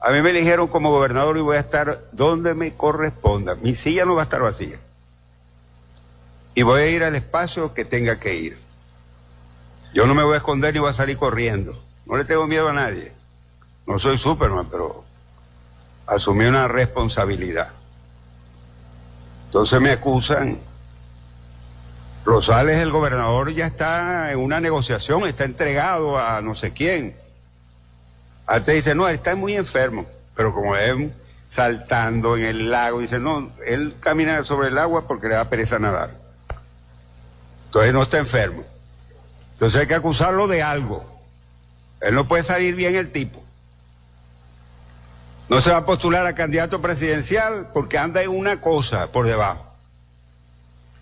A 0.01 0.11
mí 0.11 0.21
me 0.23 0.31
eligieron 0.31 0.69
como 0.69 0.91
gobernador 0.91 1.37
y 1.37 1.41
voy 1.41 1.57
a 1.57 1.61
estar 1.61 1.99
donde 2.13 2.55
me 2.55 2.75
corresponda. 2.75 3.55
Mi 3.57 3.75
silla 3.75 4.05
no 4.05 4.15
va 4.15 4.23
a 4.23 4.25
estar 4.25 4.43
vacía 4.43 4.79
y 6.57 6.63
voy 6.63 6.81
a 6.81 6.91
ir 6.91 7.05
al 7.05 7.15
espacio 7.15 7.75
que 7.75 7.85
tenga 7.85 8.19
que 8.19 8.35
ir. 8.35 8.59
Yo 9.93 10.07
no 10.07 10.15
me 10.15 10.23
voy 10.23 10.35
a 10.35 10.39
esconder 10.39 10.73
ni 10.73 10.81
voy 10.81 10.91
a 10.91 10.95
salir 10.95 11.19
corriendo. 11.19 11.79
No 12.07 12.17
le 12.17 12.25
tengo 12.25 12.47
miedo 12.47 12.69
a 12.71 12.73
nadie. 12.73 13.13
No 13.87 13.99
soy 13.99 14.17
Superman, 14.17 14.67
pero 14.71 15.05
asumí 16.07 16.47
una 16.47 16.67
responsabilidad. 16.67 17.69
Entonces 19.47 19.81
me 19.83 19.91
acusan. 19.91 20.59
Rosales, 22.27 22.79
el 22.79 22.91
gobernador, 22.91 23.55
ya 23.55 23.67
está 23.67 24.33
en 24.33 24.41
una 24.41 24.59
negociación, 24.59 25.29
está 25.29 25.45
entregado 25.45 26.19
a 26.19 26.43
no 26.43 26.57
sé 26.57 26.73
quién. 26.73 27.17
Hasta 28.47 28.73
dice, 28.73 28.97
no, 28.97 29.07
está 29.09 29.37
muy 29.37 29.57
enfermo. 29.57 30.07
Pero 30.35 30.53
como 30.53 30.75
es 30.77 30.93
saltando 31.47 32.37
en 32.37 32.45
el 32.45 32.69
lago, 32.69 32.99
dice, 32.99 33.21
no, 33.21 33.53
él 33.65 33.95
camina 34.01 34.43
sobre 34.43 34.69
el 34.69 34.79
agua 34.79 35.07
porque 35.07 35.29
le 35.29 35.35
da 35.35 35.49
pereza 35.49 35.79
nadar. 35.79 36.11
Entonces 37.67 37.93
no 37.93 38.03
está 38.03 38.19
enfermo. 38.19 38.65
Entonces 39.53 39.83
hay 39.83 39.87
que 39.87 39.95
acusarlo 39.95 40.49
de 40.49 40.65
algo. 40.65 41.05
Él 42.01 42.17
no 42.17 42.27
puede 42.27 42.43
salir 42.43 42.75
bien 42.75 42.97
el 42.97 43.12
tipo. 43.12 43.41
No 45.49 45.61
se 45.61 45.71
va 45.71 45.77
a 45.77 45.87
postular 45.87 46.27
a 46.27 46.35
candidato 46.35 46.83
presidencial 46.83 47.69
porque 47.73 47.99
anda 47.99 48.21
en 48.21 48.31
una 48.31 48.61
cosa 48.61 49.07
por 49.12 49.29
debajo. 49.29 49.66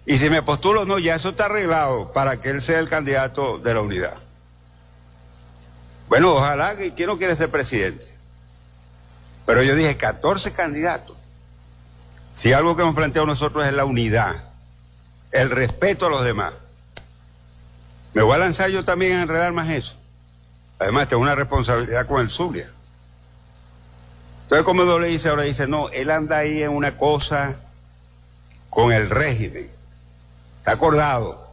Y 0.06 0.18
si 0.18 0.28
me 0.28 0.42
postulo, 0.42 0.84
no, 0.84 0.98
ya 0.98 1.14
eso 1.14 1.30
está 1.30 1.46
arreglado 1.46 2.12
para 2.12 2.36
que 2.40 2.50
él 2.50 2.60
sea 2.60 2.78
el 2.78 2.88
candidato 2.88 3.58
de 3.58 3.74
la 3.74 3.80
unidad. 3.80 4.14
Bueno, 6.08 6.34
ojalá 6.34 6.76
que 6.76 6.92
quién 6.92 7.08
no 7.08 7.16
quiere 7.16 7.36
ser 7.36 7.50
presidente. 7.50 8.06
Pero 9.46 9.62
yo 9.62 9.74
dije 9.74 9.96
14 9.96 10.52
candidatos. 10.52 11.16
Si 12.34 12.52
algo 12.52 12.76
que 12.76 12.82
hemos 12.82 12.94
planteado 12.94 13.26
nosotros 13.26 13.66
es 13.66 13.72
la 13.72 13.84
unidad, 13.84 14.36
el 15.32 15.50
respeto 15.50 16.06
a 16.06 16.10
los 16.10 16.24
demás. 16.24 16.52
Me 18.12 18.22
voy 18.22 18.34
a 18.34 18.38
lanzar 18.38 18.70
yo 18.70 18.84
también 18.84 19.16
a 19.16 19.22
enredar 19.22 19.52
más 19.52 19.70
eso. 19.70 19.96
Además, 20.78 21.08
tengo 21.08 21.22
una 21.22 21.34
responsabilidad 21.34 22.06
con 22.06 22.20
el 22.20 22.30
Zulia. 22.30 22.68
Entonces, 24.44 24.64
como 24.64 24.84
le 24.98 25.08
dice 25.08 25.30
ahora, 25.30 25.42
dice, 25.42 25.66
no, 25.66 25.88
él 25.88 26.10
anda 26.10 26.38
ahí 26.38 26.62
en 26.62 26.70
una 26.70 26.98
cosa 26.98 27.54
con 28.70 28.92
el 28.92 29.08
régimen. 29.08 29.70
Está 30.64 30.72
acordado. 30.72 31.46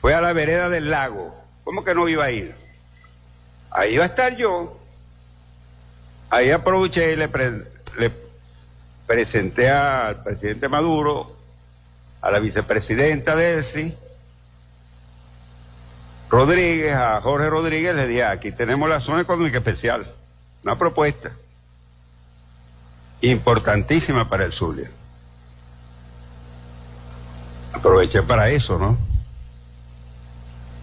Fue 0.00 0.14
a 0.14 0.20
la 0.20 0.32
vereda 0.32 0.68
del 0.68 0.88
lago. 0.88 1.34
¿Cómo 1.64 1.82
que 1.82 1.96
no 1.96 2.08
iba 2.08 2.22
a 2.22 2.30
ir? 2.30 2.54
Ahí 3.72 3.96
va 3.96 4.04
a 4.04 4.06
estar 4.06 4.36
yo. 4.36 4.80
Ahí 6.30 6.52
aproveché 6.52 7.14
y 7.14 7.16
le, 7.16 7.28
le 7.98 8.12
presenté 9.04 9.68
al 9.68 10.22
presidente 10.22 10.68
Maduro, 10.68 11.36
a 12.22 12.30
la 12.30 12.38
vicepresidenta 12.38 13.34
Delcy, 13.34 13.96
Rodríguez, 16.30 16.94
a 16.94 17.20
Jorge 17.20 17.50
Rodríguez, 17.50 17.96
le 17.96 18.06
dije, 18.06 18.22
aquí 18.22 18.52
tenemos 18.52 18.88
la 18.88 19.00
zona 19.00 19.22
económica 19.22 19.58
especial, 19.58 20.08
una 20.62 20.78
propuesta 20.78 21.32
importantísima 23.22 24.28
para 24.28 24.44
el 24.44 24.52
Zulia. 24.52 24.88
Aproveché 27.84 28.22
para 28.22 28.48
eso, 28.48 28.78
¿no? 28.78 28.96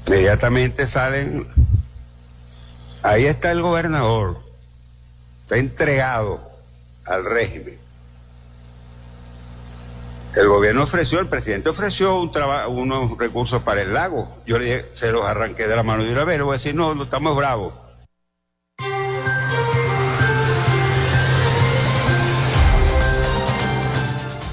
Inmediatamente 0.05 0.85
salen, 0.85 1.47
ahí 3.01 3.25
está 3.25 3.51
el 3.51 3.63
gobernador, 3.63 4.37
está 5.41 5.57
entregado 5.57 6.39
al 7.05 7.25
régimen. 7.25 7.79
El 10.35 10.47
gobierno 10.47 10.83
ofreció, 10.83 11.19
el 11.19 11.25
presidente 11.25 11.69
ofreció 11.69 12.19
un 12.19 12.31
unos 12.67 13.17
recursos 13.17 13.63
para 13.63 13.81
el 13.81 13.93
lago. 13.95 14.31
Yo 14.45 14.59
le 14.59 14.85
se 14.95 15.11
los 15.11 15.25
arranqué 15.25 15.67
de 15.67 15.75
la 15.75 15.81
mano 15.81 16.03
de 16.03 16.11
una 16.11 16.23
vez. 16.23 16.37
Le 16.37 16.43
voy 16.43 16.53
a 16.53 16.57
decir, 16.57 16.75
no, 16.75 16.93
no 16.93 17.05
estamos 17.05 17.35
bravos. 17.35 17.73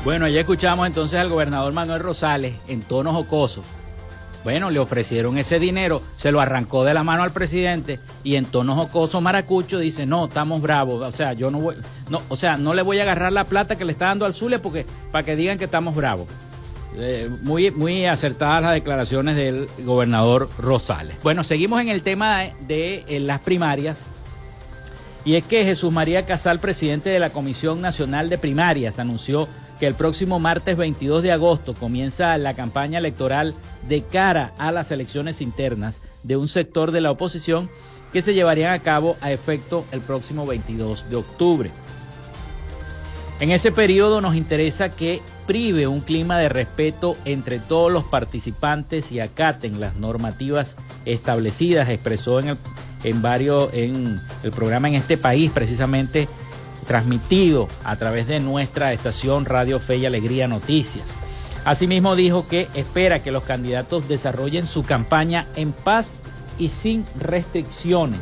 Bueno, 0.09 0.27
ya 0.27 0.41
escuchamos 0.41 0.87
entonces 0.87 1.21
al 1.21 1.29
gobernador 1.29 1.71
Manuel 1.75 2.01
Rosales 2.01 2.55
en 2.67 2.81
tono 2.81 3.13
jocoso 3.13 3.63
bueno, 4.43 4.71
le 4.71 4.79
ofrecieron 4.79 5.37
ese 5.37 5.59
dinero, 5.59 6.01
se 6.17 6.33
lo 6.33 6.41
arrancó 6.41 6.83
de 6.83 6.95
la 6.95 7.05
mano 7.05 7.25
al 7.25 7.33
presidente 7.33 8.01
y 8.25 8.37
en 8.37 8.47
tono 8.47 8.75
jocoso 8.75 9.21
Maracucho 9.21 9.79
dice, 9.79 10.07
no, 10.07 10.25
estamos 10.25 10.63
bravos, 10.63 11.05
o 11.05 11.15
sea, 11.15 11.35
yo 11.35 11.51
no 11.51 11.61
voy, 11.61 11.75
no, 12.09 12.23
o 12.31 12.37
sea, 12.37 12.57
no 12.57 12.73
le 12.73 12.81
voy 12.81 13.01
a 13.01 13.03
agarrar 13.03 13.35
la 13.35 13.45
plata 13.45 13.77
que 13.77 13.85
le 13.85 13.93
está 13.93 14.07
dando 14.07 14.25
al 14.25 14.33
Zulia 14.33 14.63
porque, 14.63 14.87
para 15.13 15.25
que 15.25 15.37
digan 15.37 15.59
que 15.59 15.67
estamos 15.67 15.95
bravos. 15.95 16.27
Eh, 16.97 17.29
muy, 17.43 17.71
muy 17.71 18.07
acertadas 18.07 18.63
las 18.63 18.73
declaraciones 18.73 19.37
del 19.37 19.69
gobernador 19.81 20.49
Rosales. 20.59 21.17
Bueno, 21.23 21.45
seguimos 21.45 21.83
en 21.83 21.91
el 21.91 22.01
tema 22.01 22.45
de, 22.67 23.05
de 23.07 23.21
las 23.21 23.41
primarias. 23.41 23.99
Y 25.27 25.35
es 25.35 25.45
que 25.45 25.65
Jesús 25.65 25.93
María 25.93 26.25
Casal, 26.25 26.59
presidente 26.61 27.11
de 27.11 27.19
la 27.19 27.29
Comisión 27.29 27.83
Nacional 27.83 28.31
de 28.31 28.39
Primarias, 28.39 28.99
anunció 28.99 29.47
que 29.79 29.87
el 29.87 29.95
próximo 29.95 30.39
martes 30.39 30.77
22 30.77 31.23
de 31.23 31.33
agosto 31.33 31.75
comienza 31.75 32.37
la 32.39 32.55
campaña 32.55 32.99
electoral 32.99 33.55
de 33.89 34.03
cara 34.03 34.53
a 34.59 34.73
las 34.73 34.91
elecciones 34.91 35.41
internas 35.41 36.01
de 36.23 36.37
un 36.37 36.49
sector 36.49 36.91
de 36.91 37.01
la 37.01 37.11
oposición 37.11 37.71
que 38.13 38.23
se 38.23 38.35
llevarían 38.35 38.73
a 38.73 38.81
cabo 38.81 39.17
a 39.21 39.31
efecto 39.33 39.85
el 39.93 40.01
próximo 40.01 40.47
22 40.47 41.11
de 41.11 41.17
octubre. 41.17 41.71
En 43.41 43.51
ese 43.53 43.71
periodo 43.71 44.21
nos 44.21 44.35
interesa 44.35 44.89
que 44.89 45.21
prive 45.47 45.87
un 45.87 46.01
clima 46.01 46.39
de 46.39 46.49
respeto 46.49 47.17
entre 47.25 47.61
todos 47.61 47.93
los 47.93 48.05
participantes 48.05 49.13
y 49.13 49.21
acaten 49.21 49.79
las 49.79 49.95
normativas 49.95 50.77
establecidas, 51.05 51.89
expresó 51.89 52.41
en 52.41 52.49
el, 52.49 52.59
en 53.05 53.23
varios 53.23 53.73
en 53.73 54.19
el 54.43 54.51
programa 54.51 54.89
en 54.89 54.97
este 54.97 55.17
país 55.17 55.53
precisamente 55.53 56.27
transmitido 56.89 57.69
a 57.85 57.97
través 57.97 58.27
de 58.27 58.41
nuestra 58.41 58.93
estación 58.95 59.45
Radio 59.45 59.79
Fe 59.79 59.99
y 59.99 60.07
Alegría 60.07 60.49
Noticias. 60.49 61.05
Asimismo 61.65 62.17
dijo 62.17 62.49
que 62.49 62.67
espera 62.75 63.23
que 63.23 63.31
los 63.31 63.45
candidatos 63.45 64.09
desarrollen 64.09 64.67
su 64.67 64.83
campaña 64.83 65.47
en 65.55 65.73
paz 65.73 66.15
y 66.59 66.71
sin 66.71 67.05
restricciones. 67.21 68.21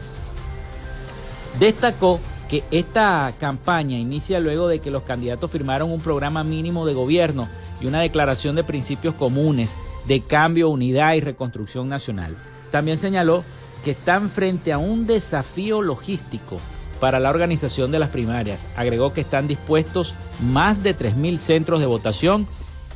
Destacó 1.60 2.20
que 2.50 2.64
esta 2.72 3.32
campaña 3.38 3.98
inicia 3.98 4.40
luego 4.40 4.66
de 4.66 4.80
que 4.80 4.90
los 4.90 5.04
candidatos 5.04 5.50
firmaron 5.50 5.92
un 5.92 6.00
programa 6.00 6.42
mínimo 6.42 6.84
de 6.86 6.94
gobierno 6.94 7.48
y 7.80 7.86
una 7.86 8.00
declaración 8.00 8.56
de 8.56 8.64
principios 8.64 9.14
comunes 9.14 9.76
de 10.08 10.20
cambio, 10.20 10.70
unidad 10.70 11.14
y 11.14 11.20
reconstrucción 11.20 11.88
nacional. 11.88 12.36
También 12.72 12.98
señaló 12.98 13.44
que 13.84 13.92
están 13.92 14.28
frente 14.28 14.72
a 14.72 14.78
un 14.78 15.06
desafío 15.06 15.82
logístico 15.82 16.60
para 17.00 17.20
la 17.20 17.30
organización 17.30 17.90
de 17.90 17.98
las 17.98 18.10
primarias. 18.10 18.68
Agregó 18.76 19.12
que 19.12 19.20
están 19.20 19.48
dispuestos 19.48 20.14
más 20.40 20.82
de 20.82 20.96
3.000 20.96 21.38
centros 21.38 21.80
de 21.80 21.86
votación 21.86 22.46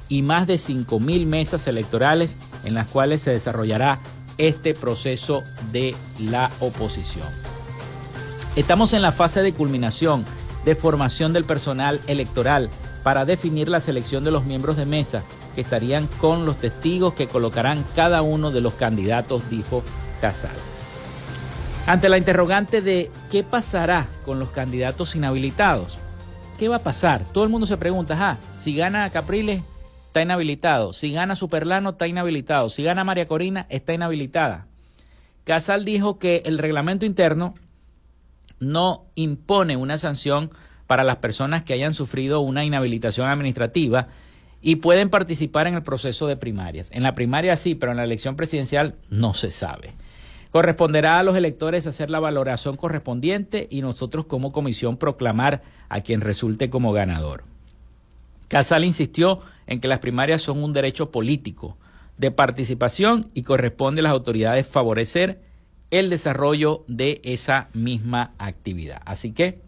y 0.08 0.22
más 0.22 0.46
de 0.46 0.54
5.000 0.54 1.26
mesas 1.26 1.66
electorales 1.66 2.36
en 2.64 2.74
las 2.74 2.86
cuales 2.86 3.22
se 3.22 3.30
desarrollará 3.30 3.98
este 4.38 4.74
proceso 4.74 5.42
de 5.70 5.94
la 6.18 6.50
oposición. 6.60 7.28
Estamos 8.56 8.92
en 8.94 9.02
la 9.02 9.12
fase 9.12 9.42
de 9.42 9.52
culminación 9.52 10.24
de 10.64 10.74
formación 10.74 11.32
del 11.32 11.44
personal 11.44 12.00
electoral 12.06 12.68
para 13.02 13.24
definir 13.24 13.68
la 13.68 13.80
selección 13.80 14.24
de 14.24 14.30
los 14.30 14.44
miembros 14.44 14.76
de 14.76 14.86
mesa 14.86 15.22
que 15.54 15.60
estarían 15.60 16.06
con 16.18 16.44
los 16.44 16.56
testigos 16.56 17.14
que 17.14 17.26
colocarán 17.26 17.84
cada 17.96 18.22
uno 18.22 18.50
de 18.50 18.60
los 18.60 18.74
candidatos, 18.74 19.48
dijo 19.48 19.82
Casal. 20.20 20.50
Ante 21.86 22.08
la 22.08 22.18
interrogante 22.18 22.82
de 22.82 23.10
qué 23.30 23.42
pasará 23.42 24.06
con 24.24 24.38
los 24.38 24.50
candidatos 24.50 25.16
inhabilitados, 25.16 25.98
¿qué 26.58 26.68
va 26.68 26.76
a 26.76 26.80
pasar? 26.84 27.24
Todo 27.32 27.44
el 27.44 27.50
mundo 27.50 27.66
se 27.66 27.76
pregunta, 27.76 28.16
ah, 28.20 28.36
si 28.52 28.76
gana 28.76 29.10
Capriles, 29.10 29.62
está 30.06 30.22
inhabilitado, 30.22 30.92
si 30.92 31.12
gana 31.12 31.34
Superlano, 31.34 31.90
está 31.90 32.06
inhabilitado, 32.06 32.68
si 32.68 32.82
gana 32.82 33.02
María 33.02 33.26
Corina, 33.26 33.66
está 33.70 33.92
inhabilitada. 33.92 34.66
Casal 35.44 35.84
dijo 35.84 36.18
que 36.18 36.42
el 36.44 36.58
reglamento 36.58 37.06
interno 37.06 37.54
no 38.60 39.06
impone 39.14 39.76
una 39.76 39.98
sanción 39.98 40.50
para 40.86 41.02
las 41.02 41.16
personas 41.16 41.64
que 41.64 41.72
hayan 41.72 41.94
sufrido 41.94 42.40
una 42.40 42.64
inhabilitación 42.64 43.28
administrativa 43.28 44.08
y 44.60 44.76
pueden 44.76 45.08
participar 45.08 45.66
en 45.66 45.74
el 45.74 45.82
proceso 45.82 46.26
de 46.26 46.36
primarias. 46.36 46.90
En 46.92 47.02
la 47.02 47.14
primaria 47.14 47.56
sí, 47.56 47.74
pero 47.74 47.92
en 47.92 47.98
la 47.98 48.04
elección 48.04 48.36
presidencial 48.36 48.96
no 49.08 49.32
se 49.32 49.50
sabe. 49.50 49.94
Corresponderá 50.50 51.18
a 51.18 51.22
los 51.22 51.36
electores 51.36 51.86
hacer 51.86 52.10
la 52.10 52.20
valoración 52.20 52.76
correspondiente 52.76 53.68
y 53.70 53.82
nosotros 53.82 54.26
como 54.26 54.52
comisión 54.52 54.96
proclamar 54.96 55.62
a 55.88 56.00
quien 56.00 56.20
resulte 56.20 56.70
como 56.70 56.92
ganador. 56.92 57.44
Casal 58.48 58.84
insistió 58.84 59.40
en 59.68 59.80
que 59.80 59.86
las 59.86 60.00
primarias 60.00 60.42
son 60.42 60.62
un 60.62 60.72
derecho 60.72 61.12
político 61.12 61.76
de 62.18 62.32
participación 62.32 63.30
y 63.32 63.42
corresponde 63.42 64.00
a 64.00 64.02
las 64.02 64.12
autoridades 64.12 64.66
favorecer 64.66 65.40
el 65.90 66.10
desarrollo 66.10 66.84
de 66.88 67.20
esa 67.24 67.68
misma 67.72 68.34
actividad. 68.38 69.00
Así 69.04 69.32
que 69.32 69.60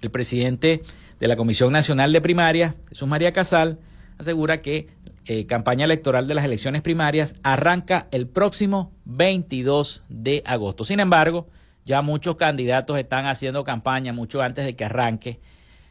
el 0.00 0.10
presidente 0.10 0.82
de 1.20 1.28
la 1.28 1.36
Comisión 1.36 1.72
Nacional 1.72 2.12
de 2.12 2.20
Primarias, 2.20 2.74
Jesús 2.88 3.08
María 3.08 3.32
Casal, 3.32 3.78
asegura 4.18 4.60
que 4.60 4.88
eh, 5.30 5.44
campaña 5.44 5.84
electoral 5.84 6.26
de 6.26 6.34
las 6.34 6.46
elecciones 6.46 6.80
primarias 6.80 7.36
arranca 7.42 8.08
el 8.12 8.26
próximo 8.26 8.92
22 9.04 10.04
de 10.08 10.42
agosto. 10.46 10.84
Sin 10.84 11.00
embargo, 11.00 11.48
ya 11.84 12.00
muchos 12.00 12.36
candidatos 12.36 12.98
están 12.98 13.26
haciendo 13.26 13.62
campaña 13.62 14.14
mucho 14.14 14.40
antes 14.40 14.64
de 14.64 14.74
que 14.74 14.86
arranque. 14.86 15.38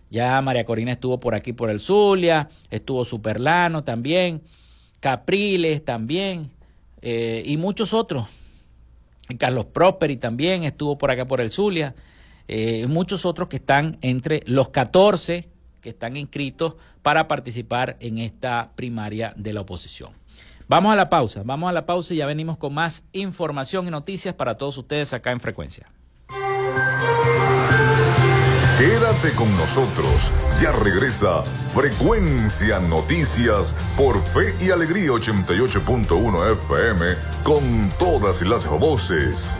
Ya 0.10 0.42
María 0.42 0.66
Corina 0.66 0.94
estuvo 0.94 1.20
por 1.20 1.36
aquí 1.36 1.54
por 1.54 1.70
el 1.70 1.80
Zulia, 1.80 2.50
estuvo 2.72 3.06
Superlano 3.06 3.84
también, 3.84 4.42
Capriles 5.00 5.86
también, 5.86 6.50
eh, 7.04 7.44
y 7.46 7.58
muchos 7.58 7.94
otros 7.94 8.28
Carlos 9.38 9.66
Prosperi 9.66 10.18
también 10.18 10.64
estuvo 10.64 10.98
por 10.98 11.12
acá 11.12 11.26
por 11.26 11.42
el 11.42 11.52
Zulia. 11.52 11.94
Eh, 12.48 12.88
muchos 12.88 13.24
otros 13.26 13.50
que 13.50 13.58
están 13.58 14.00
entre 14.02 14.42
los 14.46 14.70
14 14.70 15.48
que 15.82 15.90
están 15.90 16.18
inscritos 16.18 16.76
para 17.02 17.28
participar 17.28 17.98
en 18.00 18.18
esta 18.18 18.72
primaria 18.76 19.34
de 19.36 19.54
la 19.54 19.62
oposición. 19.62 20.12
Vamos 20.68 20.92
a 20.92 20.96
la 20.96 21.10
pausa, 21.10 21.44
vamos 21.46 21.70
a 21.70 21.74
la 21.74 21.86
pausa 21.86 22.14
y 22.14 22.18
ya 22.18 22.26
venimos 22.26 22.58
con 22.58 22.74
más 22.74 23.06
información 23.14 23.88
y 23.88 23.92
noticias 23.92 24.36
para 24.36 24.58
todos 24.58 24.78
ustedes 24.78 25.14
acá 25.14 25.32
en 25.32 25.40
Frecuencia. 25.40 25.90
Quédate 28.78 29.32
con 29.36 29.50
nosotros. 29.58 30.32
Ya 30.62 30.72
regresa 30.72 31.42
Frecuencia 31.42 32.80
Noticias 32.80 33.76
por 33.98 34.22
Fe 34.22 34.54
y 34.64 34.70
Alegría 34.70 35.10
88.1 35.10 36.52
FM 36.52 37.06
con 37.44 37.90
todas 37.98 38.44
las 38.44 38.68
voces. 38.68 39.60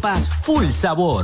full 0.01 0.67
sabor. 0.67 1.23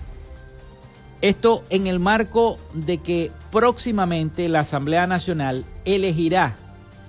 esto 1.21 1.63
en 1.69 1.87
el 1.87 1.99
marco 1.99 2.57
de 2.73 2.97
que 2.97 3.31
próximamente 3.51 4.49
la 4.49 4.61
Asamblea 4.61 5.05
Nacional 5.05 5.65
elegirá 5.85 6.55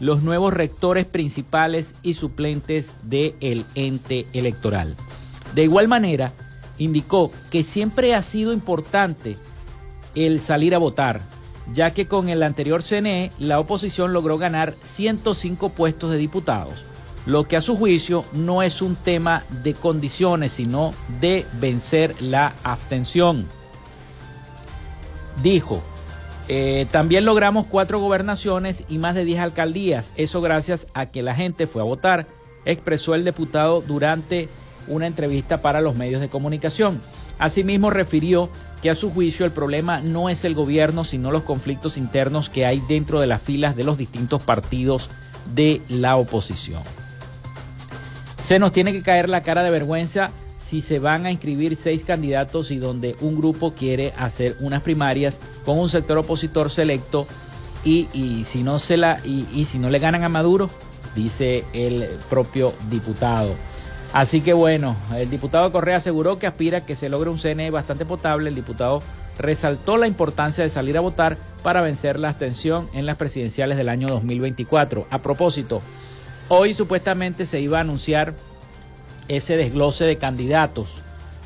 los 0.00 0.22
nuevos 0.22 0.52
rectores 0.52 1.06
principales 1.06 1.94
y 2.02 2.14
suplentes 2.14 2.94
del 3.02 3.64
ente 3.74 4.26
electoral. 4.32 4.96
De 5.54 5.62
igual 5.62 5.88
manera, 5.88 6.32
indicó 6.76 7.30
que 7.50 7.64
siempre 7.64 8.14
ha 8.14 8.22
sido 8.22 8.52
importante 8.52 9.36
el 10.14 10.40
salir 10.40 10.74
a 10.74 10.78
votar, 10.78 11.20
ya 11.72 11.92
que 11.92 12.06
con 12.06 12.28
el 12.28 12.42
anterior 12.42 12.82
CNE 12.82 13.30
la 13.38 13.60
oposición 13.60 14.12
logró 14.12 14.36
ganar 14.36 14.74
105 14.82 15.70
puestos 15.70 16.10
de 16.10 16.18
diputados, 16.18 16.84
lo 17.26 17.44
que 17.44 17.56
a 17.56 17.60
su 17.60 17.76
juicio 17.76 18.24
no 18.32 18.62
es 18.62 18.82
un 18.82 18.96
tema 18.96 19.42
de 19.62 19.74
condiciones, 19.74 20.52
sino 20.52 20.92
de 21.20 21.46
vencer 21.60 22.14
la 22.20 22.52
abstención 22.64 23.46
dijo, 25.42 25.82
eh, 26.48 26.86
también 26.90 27.24
logramos 27.24 27.66
cuatro 27.66 28.00
gobernaciones 28.00 28.84
y 28.88 28.98
más 28.98 29.14
de 29.14 29.24
diez 29.24 29.40
alcaldías, 29.40 30.10
eso 30.16 30.40
gracias 30.40 30.86
a 30.94 31.06
que 31.06 31.22
la 31.22 31.34
gente 31.34 31.66
fue 31.66 31.82
a 31.82 31.86
votar, 31.86 32.26
expresó 32.64 33.14
el 33.14 33.24
diputado 33.24 33.80
durante 33.80 34.48
una 34.88 35.06
entrevista 35.06 35.62
para 35.62 35.80
los 35.80 35.94
medios 35.94 36.20
de 36.20 36.28
comunicación. 36.28 37.00
Asimismo 37.38 37.90
refirió 37.90 38.48
que 38.82 38.90
a 38.90 38.94
su 38.94 39.10
juicio 39.12 39.46
el 39.46 39.52
problema 39.52 40.00
no 40.00 40.28
es 40.28 40.44
el 40.44 40.54
gobierno, 40.54 41.04
sino 41.04 41.30
los 41.30 41.44
conflictos 41.44 41.96
internos 41.96 42.50
que 42.50 42.66
hay 42.66 42.82
dentro 42.88 43.20
de 43.20 43.28
las 43.28 43.40
filas 43.40 43.76
de 43.76 43.84
los 43.84 43.96
distintos 43.96 44.42
partidos 44.42 45.10
de 45.54 45.80
la 45.88 46.16
oposición. 46.16 46.82
Se 48.42 48.58
nos 48.58 48.72
tiene 48.72 48.92
que 48.92 49.02
caer 49.02 49.28
la 49.28 49.40
cara 49.40 49.62
de 49.62 49.70
vergüenza 49.70 50.30
si 50.58 50.80
se 50.80 50.98
van 50.98 51.26
a 51.26 51.30
inscribir 51.30 51.76
seis 51.76 52.04
candidatos 52.04 52.72
y 52.72 52.78
donde 52.78 53.14
un 53.20 53.36
grupo 53.36 53.72
quiere 53.72 54.12
hacer 54.18 54.56
unas 54.60 54.82
primarias 54.82 55.38
con 55.64 55.78
un 55.78 55.88
sector 55.88 56.18
opositor 56.18 56.68
selecto 56.68 57.26
y, 57.84 58.42
si 58.44 58.64
no 58.64 58.80
se 58.80 58.96
la 58.96 59.18
y, 59.24 59.64
si 59.64 59.78
no 59.78 59.90
le 59.90 60.00
ganan 60.00 60.24
a 60.24 60.28
Maduro, 60.28 60.68
dice 61.14 61.64
el 61.72 62.08
propio 62.28 62.72
diputado. 62.90 63.54
Así 64.12 64.40
que 64.40 64.52
bueno, 64.52 64.96
el 65.16 65.30
diputado 65.30 65.70
Correa 65.70 65.98
aseguró 65.98 66.40
que 66.40 66.48
aspira 66.48 66.78
a 66.78 66.86
que 66.86 66.96
se 66.96 67.08
logre 67.08 67.30
un 67.30 67.38
CNE 67.38 67.70
bastante 67.70 68.04
potable. 68.04 68.48
El 68.48 68.56
diputado 68.56 69.02
resaltó 69.38 69.96
la 69.96 70.08
importancia 70.08 70.64
de 70.64 70.68
salir 70.68 70.98
a 70.98 71.00
votar 71.00 71.36
para 71.62 71.80
vencer 71.80 72.18
la 72.18 72.30
abstención 72.30 72.88
en 72.92 73.06
las 73.06 73.16
presidenciales 73.16 73.78
del 73.78 73.88
año 73.88 74.08
2024. 74.08 75.06
A 75.10 75.22
propósito, 75.22 75.80
hoy 76.54 76.74
supuestamente 76.74 77.46
se 77.46 77.62
iba 77.62 77.78
a 77.78 77.80
anunciar 77.80 78.34
ese 79.26 79.56
desglose 79.56 80.04
de 80.04 80.16
candidatos 80.16 81.00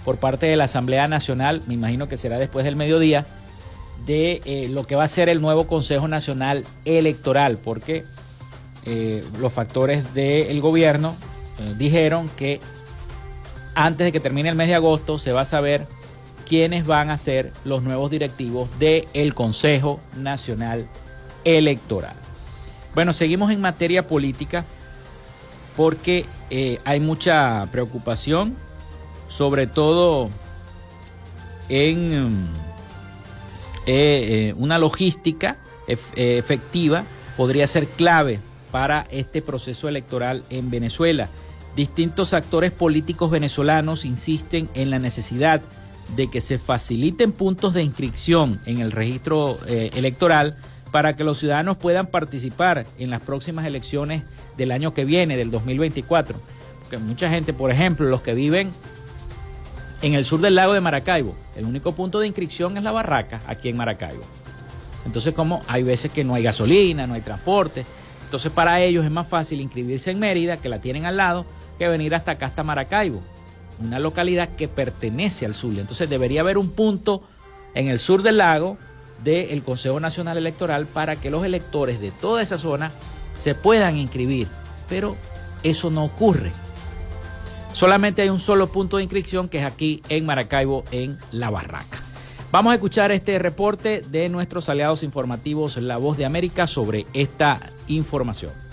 por 0.04 0.16
parte 0.16 0.46
de 0.46 0.56
la 0.56 0.64
Asamblea 0.64 1.06
Nacional, 1.06 1.62
me 1.68 1.74
imagino 1.74 2.08
que 2.08 2.16
será 2.16 2.38
después 2.38 2.64
del 2.64 2.74
mediodía, 2.74 3.24
de 4.04 4.42
eh, 4.44 4.68
lo 4.68 4.82
que 4.82 4.96
va 4.96 5.04
a 5.04 5.08
ser 5.08 5.28
el 5.28 5.40
nuevo 5.40 5.68
Consejo 5.68 6.08
Nacional 6.08 6.64
Electoral, 6.84 7.56
porque 7.56 8.02
eh, 8.84 9.22
los 9.38 9.52
factores 9.52 10.12
del 10.12 10.60
gobierno 10.60 11.14
eh, 11.60 11.74
dijeron 11.78 12.28
que 12.36 12.60
antes 13.76 14.06
de 14.06 14.10
que 14.10 14.18
termine 14.18 14.48
el 14.48 14.56
mes 14.56 14.66
de 14.66 14.74
agosto 14.74 15.20
se 15.20 15.30
va 15.30 15.42
a 15.42 15.44
saber 15.44 15.86
quiénes 16.48 16.84
van 16.84 17.10
a 17.10 17.16
ser 17.16 17.52
los 17.64 17.84
nuevos 17.84 18.10
directivos 18.10 18.76
del 18.80 19.34
Consejo 19.34 20.00
Nacional 20.16 20.88
Electoral. 21.44 22.16
Bueno, 22.96 23.12
seguimos 23.12 23.52
en 23.52 23.60
materia 23.60 24.08
política 24.08 24.64
porque 25.76 26.24
eh, 26.50 26.78
hay 26.84 27.00
mucha 27.00 27.68
preocupación, 27.70 28.54
sobre 29.28 29.66
todo 29.66 30.30
en 31.68 32.30
eh, 33.86 34.48
eh, 34.48 34.54
una 34.56 34.78
logística 34.78 35.58
efectiva, 35.86 37.04
podría 37.36 37.66
ser 37.68 37.86
clave 37.86 38.40
para 38.72 39.06
este 39.10 39.40
proceso 39.40 39.88
electoral 39.88 40.42
en 40.50 40.68
Venezuela. 40.70 41.28
Distintos 41.76 42.34
actores 42.34 42.72
políticos 42.72 43.30
venezolanos 43.30 44.04
insisten 44.04 44.68
en 44.74 44.90
la 44.90 44.98
necesidad 44.98 45.60
de 46.16 46.28
que 46.28 46.40
se 46.40 46.58
faciliten 46.58 47.30
puntos 47.30 47.74
de 47.74 47.84
inscripción 47.84 48.60
en 48.66 48.80
el 48.80 48.90
registro 48.90 49.58
electoral 49.66 50.56
para 50.90 51.14
que 51.14 51.22
los 51.22 51.38
ciudadanos 51.38 51.76
puedan 51.76 52.08
participar 52.08 52.84
en 52.98 53.10
las 53.10 53.22
próximas 53.22 53.66
elecciones 53.66 54.24
del 54.56 54.72
año 54.72 54.94
que 54.94 55.04
viene, 55.04 55.36
del 55.36 55.50
2024. 55.50 56.38
Porque 56.80 56.98
mucha 56.98 57.28
gente, 57.28 57.52
por 57.52 57.70
ejemplo, 57.70 58.08
los 58.08 58.20
que 58.20 58.34
viven 58.34 58.70
en 60.02 60.14
el 60.14 60.24
sur 60.24 60.40
del 60.40 60.54
lago 60.54 60.72
de 60.72 60.80
Maracaibo, 60.80 61.34
el 61.56 61.64
único 61.64 61.92
punto 61.92 62.20
de 62.20 62.26
inscripción 62.26 62.76
es 62.76 62.82
la 62.82 62.92
barraca 62.92 63.40
aquí 63.46 63.68
en 63.68 63.76
Maracaibo. 63.76 64.22
Entonces, 65.04 65.34
como 65.34 65.62
hay 65.68 65.82
veces 65.82 66.12
que 66.12 66.24
no 66.24 66.34
hay 66.34 66.42
gasolina, 66.42 67.06
no 67.06 67.14
hay 67.14 67.20
transporte, 67.20 67.84
entonces 68.24 68.50
para 68.50 68.80
ellos 68.80 69.04
es 69.04 69.10
más 69.10 69.28
fácil 69.28 69.60
inscribirse 69.60 70.10
en 70.10 70.18
Mérida, 70.18 70.56
que 70.56 70.68
la 70.68 70.80
tienen 70.80 71.06
al 71.06 71.16
lado, 71.16 71.46
que 71.78 71.88
venir 71.88 72.14
hasta 72.14 72.32
acá, 72.32 72.46
hasta 72.46 72.64
Maracaibo, 72.64 73.22
una 73.80 74.00
localidad 74.00 74.48
que 74.48 74.66
pertenece 74.66 75.46
al 75.46 75.54
Zulia. 75.54 75.80
Entonces 75.80 76.10
debería 76.10 76.40
haber 76.40 76.58
un 76.58 76.70
punto 76.70 77.22
en 77.74 77.88
el 77.88 78.00
sur 78.00 78.22
del 78.22 78.38
lago 78.38 78.78
del 79.22 79.62
Consejo 79.62 80.00
Nacional 80.00 80.38
Electoral 80.38 80.86
para 80.86 81.16
que 81.16 81.30
los 81.30 81.44
electores 81.44 82.00
de 82.00 82.10
toda 82.10 82.42
esa 82.42 82.58
zona 82.58 82.90
se 83.36 83.54
puedan 83.54 83.96
inscribir. 83.96 84.48
Pero 84.88 85.16
eso 85.62 85.90
no 85.90 86.04
ocurre. 86.04 86.52
Solamente 87.72 88.22
hay 88.22 88.30
un 88.30 88.40
solo 88.40 88.68
punto 88.68 88.96
de 88.96 89.02
inscripción 89.02 89.48
que 89.48 89.58
es 89.58 89.64
aquí 89.64 90.02
en 90.08 90.24
Maracaibo, 90.24 90.84
en 90.92 91.18
La 91.30 91.50
Barraca. 91.50 91.98
Vamos 92.50 92.70
a 92.70 92.74
escuchar 92.76 93.12
este 93.12 93.38
reporte 93.38 94.00
de 94.00 94.28
nuestros 94.28 94.68
aliados 94.68 95.02
informativos 95.02 95.76
La 95.76 95.98
Voz 95.98 96.16
de 96.16 96.24
América 96.24 96.66
sobre 96.66 97.06
esta 97.12 97.60
información. 97.88 98.65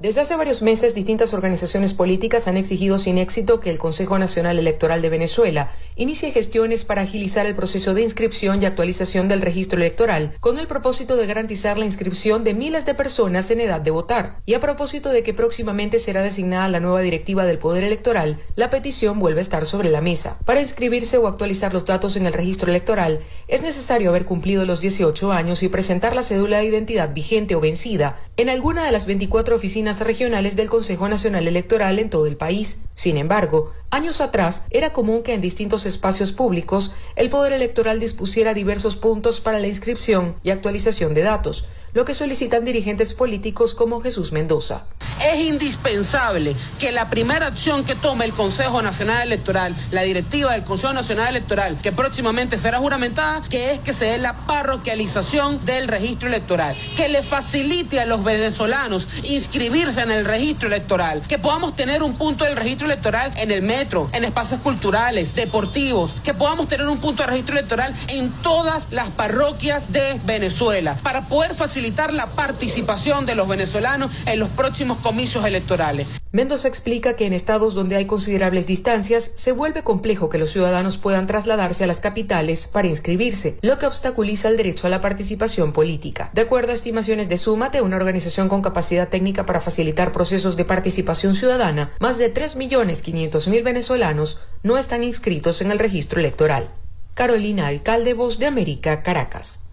Desde 0.00 0.22
hace 0.22 0.34
varios 0.34 0.62
meses, 0.62 0.94
distintas 0.94 1.34
organizaciones 1.34 1.92
políticas 1.92 2.48
han 2.48 2.56
exigido 2.56 2.96
sin 2.96 3.18
éxito 3.18 3.60
que 3.60 3.68
el 3.68 3.76
Consejo 3.76 4.18
Nacional 4.18 4.58
Electoral 4.58 5.02
de 5.02 5.10
Venezuela 5.10 5.70
inicie 5.94 6.30
gestiones 6.30 6.86
para 6.86 7.02
agilizar 7.02 7.44
el 7.44 7.54
proceso 7.54 7.92
de 7.92 8.00
inscripción 8.00 8.62
y 8.62 8.64
actualización 8.64 9.28
del 9.28 9.42
registro 9.42 9.78
electoral, 9.78 10.32
con 10.40 10.58
el 10.58 10.66
propósito 10.66 11.16
de 11.16 11.26
garantizar 11.26 11.76
la 11.76 11.84
inscripción 11.84 12.44
de 12.44 12.54
miles 12.54 12.86
de 12.86 12.94
personas 12.94 13.50
en 13.50 13.60
edad 13.60 13.82
de 13.82 13.90
votar. 13.90 14.38
Y 14.46 14.54
a 14.54 14.60
propósito 14.60 15.10
de 15.10 15.22
que 15.22 15.34
próximamente 15.34 15.98
será 15.98 16.22
designada 16.22 16.70
la 16.70 16.80
nueva 16.80 17.02
directiva 17.02 17.44
del 17.44 17.58
Poder 17.58 17.84
Electoral, 17.84 18.38
la 18.54 18.70
petición 18.70 19.18
vuelve 19.18 19.40
a 19.40 19.42
estar 19.42 19.66
sobre 19.66 19.90
la 19.90 20.00
mesa. 20.00 20.38
Para 20.46 20.62
inscribirse 20.62 21.18
o 21.18 21.26
actualizar 21.26 21.74
los 21.74 21.84
datos 21.84 22.16
en 22.16 22.24
el 22.24 22.32
registro 22.32 22.70
electoral, 22.70 23.20
es 23.48 23.60
necesario 23.60 24.08
haber 24.08 24.24
cumplido 24.24 24.64
los 24.64 24.80
18 24.80 25.30
años 25.30 25.62
y 25.62 25.68
presentar 25.68 26.14
la 26.14 26.22
cédula 26.22 26.56
de 26.56 26.64
identidad 26.64 27.12
vigente 27.12 27.54
o 27.54 27.60
vencida 27.60 28.18
en 28.40 28.48
alguna 28.48 28.86
de 28.86 28.90
las 28.90 29.04
24 29.04 29.54
oficinas 29.54 30.00
regionales 30.00 30.56
del 30.56 30.70
Consejo 30.70 31.06
Nacional 31.10 31.46
Electoral 31.46 31.98
en 31.98 32.08
todo 32.08 32.26
el 32.26 32.38
país. 32.38 32.84
Sin 32.94 33.18
embargo, 33.18 33.70
años 33.90 34.22
atrás 34.22 34.64
era 34.70 34.94
común 34.94 35.22
que 35.22 35.34
en 35.34 35.42
distintos 35.42 35.84
espacios 35.84 36.32
públicos 36.32 36.92
el 37.16 37.28
Poder 37.28 37.52
Electoral 37.52 38.00
dispusiera 38.00 38.54
diversos 38.54 38.96
puntos 38.96 39.42
para 39.42 39.58
la 39.58 39.66
inscripción 39.66 40.34
y 40.42 40.48
actualización 40.48 41.12
de 41.12 41.20
datos, 41.20 41.66
lo 41.92 42.04
que 42.04 42.14
solicitan 42.14 42.64
dirigentes 42.64 43.14
políticos 43.14 43.74
como 43.74 44.00
Jesús 44.00 44.32
Mendoza. 44.32 44.84
Es 45.22 45.40
indispensable 45.40 46.56
que 46.78 46.92
la 46.92 47.10
primera 47.10 47.46
acción 47.46 47.84
que 47.84 47.94
tome 47.94 48.24
el 48.24 48.32
Consejo 48.32 48.80
Nacional 48.80 49.22
Electoral, 49.22 49.74
la 49.90 50.02
directiva 50.02 50.52
del 50.52 50.64
Consejo 50.64 50.92
Nacional 50.92 51.28
Electoral, 51.28 51.76
que 51.82 51.92
próximamente 51.92 52.58
será 52.58 52.78
juramentada, 52.78 53.42
que 53.50 53.72
es 53.72 53.80
que 53.80 53.92
se 53.92 54.06
dé 54.06 54.18
la 54.18 54.34
parroquialización 54.34 55.62
del 55.64 55.88
registro 55.88 56.28
electoral, 56.28 56.74
que 56.96 57.08
le 57.08 57.22
facilite 57.22 58.00
a 58.00 58.06
los 58.06 58.24
venezolanos 58.24 59.06
inscribirse 59.24 60.00
en 60.00 60.10
el 60.10 60.24
registro 60.24 60.68
electoral, 60.68 61.22
que 61.28 61.38
podamos 61.38 61.76
tener 61.76 62.02
un 62.02 62.14
punto 62.14 62.44
del 62.44 62.56
registro 62.56 62.86
electoral 62.86 63.32
en 63.36 63.50
el 63.50 63.62
metro, 63.62 64.08
en 64.12 64.24
espacios 64.24 64.60
culturales, 64.60 65.34
deportivos, 65.34 66.14
que 66.24 66.34
podamos 66.34 66.68
tener 66.68 66.86
un 66.86 66.98
punto 66.98 67.22
de 67.22 67.28
registro 67.28 67.58
electoral 67.58 67.94
en 68.08 68.30
todas 68.42 68.90
las 68.90 69.08
parroquias 69.10 69.92
de 69.92 70.18
Venezuela, 70.24 70.96
para 71.02 71.22
poder 71.22 71.54
facilitar 71.54 71.79
facilitar 71.80 72.12
la 72.12 72.26
participación 72.26 73.24
de 73.24 73.34
los 73.34 73.48
venezolanos 73.48 74.12
en 74.26 74.38
los 74.38 74.50
próximos 74.50 74.98
comicios 74.98 75.46
electorales. 75.46 76.06
Mendoza 76.30 76.68
explica 76.68 77.14
que 77.14 77.24
en 77.24 77.32
estados 77.32 77.72
donde 77.72 77.96
hay 77.96 78.04
considerables 78.04 78.66
distancias 78.66 79.32
se 79.34 79.52
vuelve 79.52 79.82
complejo 79.82 80.28
que 80.28 80.36
los 80.36 80.50
ciudadanos 80.50 80.98
puedan 80.98 81.26
trasladarse 81.26 81.84
a 81.84 81.86
las 81.86 82.02
capitales 82.02 82.66
para 82.66 82.88
inscribirse, 82.88 83.58
lo 83.62 83.78
que 83.78 83.86
obstaculiza 83.86 84.48
el 84.48 84.58
derecho 84.58 84.88
a 84.88 84.90
la 84.90 85.00
participación 85.00 85.72
política. 85.72 86.28
De 86.34 86.42
acuerdo 86.42 86.72
a 86.72 86.74
estimaciones 86.74 87.30
de 87.30 87.38
Súmate, 87.38 87.80
una 87.80 87.96
organización 87.96 88.50
con 88.50 88.60
capacidad 88.60 89.08
técnica 89.08 89.46
para 89.46 89.62
facilitar 89.62 90.12
procesos 90.12 90.58
de 90.58 90.66
participación 90.66 91.34
ciudadana, 91.34 91.92
más 91.98 92.18
de 92.18 92.30
3.500.000 92.30 93.64
venezolanos 93.64 94.40
no 94.62 94.76
están 94.76 95.02
inscritos 95.02 95.62
en 95.62 95.70
el 95.70 95.78
registro 95.78 96.20
electoral. 96.20 96.68
Carolina 97.14 97.68
Alcalde, 97.68 98.12
Voz 98.12 98.38
de 98.38 98.44
América, 98.44 99.02
Caracas. 99.02 99.69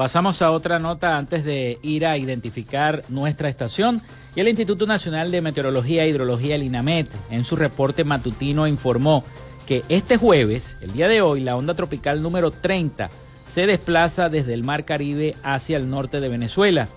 Pasamos 0.00 0.40
a 0.40 0.50
otra 0.50 0.78
nota 0.78 1.18
antes 1.18 1.44
de 1.44 1.78
ir 1.82 2.06
a 2.06 2.16
identificar 2.16 3.04
nuestra 3.10 3.50
estación. 3.50 4.00
Y 4.34 4.40
el 4.40 4.48
Instituto 4.48 4.86
Nacional 4.86 5.30
de 5.30 5.42
Meteorología 5.42 6.04
e 6.04 6.08
Hidrología, 6.08 6.54
el 6.54 6.62
INAMET, 6.62 7.06
en 7.28 7.44
su 7.44 7.54
reporte 7.54 8.02
matutino 8.02 8.66
informó 8.66 9.24
que 9.66 9.82
este 9.90 10.16
jueves, 10.16 10.78
el 10.80 10.94
día 10.94 11.06
de 11.06 11.20
hoy, 11.20 11.40
la 11.40 11.54
onda 11.54 11.74
tropical 11.74 12.22
número 12.22 12.50
30 12.50 13.10
se 13.44 13.66
desplaza 13.66 14.30
desde 14.30 14.54
el 14.54 14.64
Mar 14.64 14.86
Caribe 14.86 15.36
hacia 15.42 15.76
el 15.76 15.90
norte 15.90 16.22
de 16.22 16.28
Venezuela. 16.30 16.88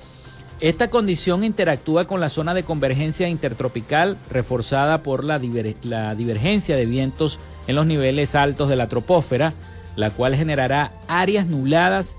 Esta 0.61 0.89
condición 0.89 1.43
interactúa 1.43 2.05
con 2.05 2.21
la 2.21 2.29
zona 2.29 2.53
de 2.53 2.63
convergencia 2.63 3.27
intertropical 3.27 4.17
reforzada 4.31 4.99
por 4.99 5.25
la, 5.25 5.39
divergencia 5.39 6.77
de 6.77 6.85
vientos 6.85 7.37
en 7.67 7.75
los 7.75 7.85
niveles 7.85 8.33
altos 8.33 8.69
de 8.69 8.77
la 8.77 8.87
troposfera, 8.87 9.51
la 9.97 10.09
cual 10.09 10.37
generará 10.37 10.93
áreas 11.09 11.47
nubladas 11.47 12.15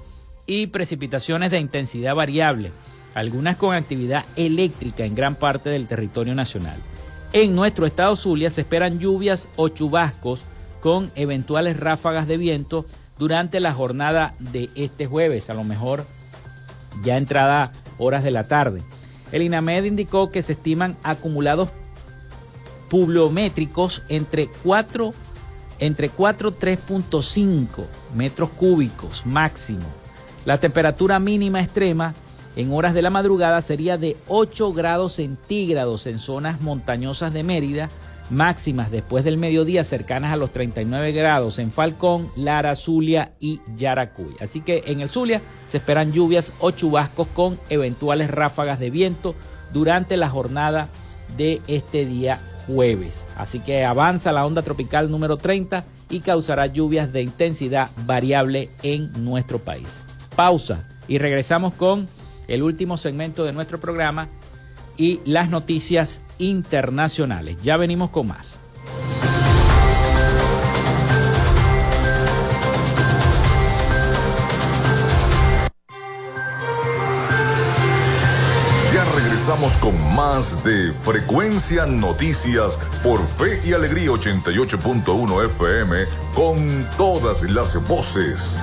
y 0.46 0.66
precipitaciones 0.68 1.50
de 1.50 1.58
intensidad 1.58 2.14
variable, 2.14 2.72
algunas 3.14 3.56
con 3.56 3.74
actividad 3.74 4.24
eléctrica 4.36 5.04
en 5.04 5.14
gran 5.14 5.34
parte 5.34 5.70
del 5.70 5.86
territorio 5.86 6.34
nacional. 6.34 6.76
En 7.32 7.54
nuestro 7.54 7.86
estado 7.86 8.14
Zulia 8.16 8.50
se 8.50 8.60
esperan 8.60 8.98
lluvias 8.98 9.48
o 9.56 9.68
chubascos 9.68 10.40
con 10.80 11.10
eventuales 11.14 11.80
ráfagas 11.80 12.26
de 12.26 12.36
viento 12.36 12.84
durante 13.18 13.60
la 13.60 13.72
jornada 13.72 14.34
de 14.38 14.70
este 14.74 15.06
jueves, 15.06 15.50
a 15.50 15.54
lo 15.54 15.64
mejor 15.64 16.04
ya 17.02 17.16
entrada 17.16 17.72
horas 17.98 18.22
de 18.22 18.30
la 18.30 18.46
tarde. 18.46 18.82
El 19.32 19.42
INAMED 19.42 19.84
indicó 19.84 20.30
que 20.30 20.42
se 20.42 20.52
estiman 20.52 20.96
acumulados 21.02 21.70
pluviométricos 22.88 24.02
entre 24.08 24.48
4 24.62 25.12
entre 25.80 26.08
4 26.08 26.56
3.5 26.56 27.84
metros 28.14 28.50
cúbicos 28.50 29.26
máximo 29.26 30.03
la 30.44 30.58
temperatura 30.58 31.18
mínima 31.18 31.60
extrema 31.60 32.14
en 32.56 32.72
horas 32.72 32.94
de 32.94 33.02
la 33.02 33.10
madrugada 33.10 33.60
sería 33.60 33.98
de 33.98 34.16
8 34.28 34.72
grados 34.72 35.14
centígrados 35.14 36.06
en 36.06 36.18
zonas 36.18 36.60
montañosas 36.60 37.32
de 37.32 37.42
Mérida, 37.42 37.88
máximas 38.30 38.90
después 38.90 39.24
del 39.24 39.38
mediodía 39.38 39.84
cercanas 39.84 40.32
a 40.32 40.36
los 40.36 40.52
39 40.52 41.12
grados 41.12 41.58
en 41.58 41.72
Falcón, 41.72 42.30
Lara, 42.36 42.76
Zulia 42.76 43.32
y 43.40 43.60
Yaracuy. 43.76 44.36
Así 44.40 44.60
que 44.60 44.82
en 44.86 45.00
el 45.00 45.08
Zulia 45.08 45.40
se 45.68 45.78
esperan 45.78 46.12
lluvias 46.12 46.52
o 46.60 46.70
chubascos 46.70 47.26
con 47.28 47.58
eventuales 47.70 48.30
ráfagas 48.30 48.78
de 48.78 48.90
viento 48.90 49.34
durante 49.72 50.16
la 50.16 50.28
jornada 50.28 50.88
de 51.36 51.60
este 51.66 52.06
día 52.06 52.38
jueves. 52.66 53.24
Así 53.36 53.60
que 53.60 53.84
avanza 53.84 54.30
la 54.30 54.46
onda 54.46 54.62
tropical 54.62 55.10
número 55.10 55.38
30 55.38 55.84
y 56.08 56.20
causará 56.20 56.66
lluvias 56.66 57.12
de 57.12 57.22
intensidad 57.22 57.90
variable 58.06 58.68
en 58.82 59.24
nuestro 59.24 59.58
país 59.58 60.03
pausa 60.34 60.84
y 61.08 61.18
regresamos 61.18 61.74
con 61.74 62.08
el 62.48 62.62
último 62.62 62.96
segmento 62.96 63.44
de 63.44 63.52
nuestro 63.52 63.78
programa 63.80 64.28
y 64.96 65.20
las 65.24 65.48
noticias 65.50 66.22
internacionales. 66.38 67.56
Ya 67.62 67.76
venimos 67.76 68.10
con 68.10 68.28
más. 68.28 68.58
Ya 78.92 79.04
regresamos 79.16 79.76
con 79.78 80.14
más 80.14 80.62
de 80.62 80.92
Frecuencia 80.92 81.86
Noticias 81.86 82.78
por 83.02 83.20
Fe 83.26 83.60
y 83.66 83.72
Alegría 83.72 84.10
88.1 84.10 85.46
FM 85.46 85.96
con 86.34 86.86
todas 86.96 87.42
las 87.50 87.76
voces. 87.88 88.62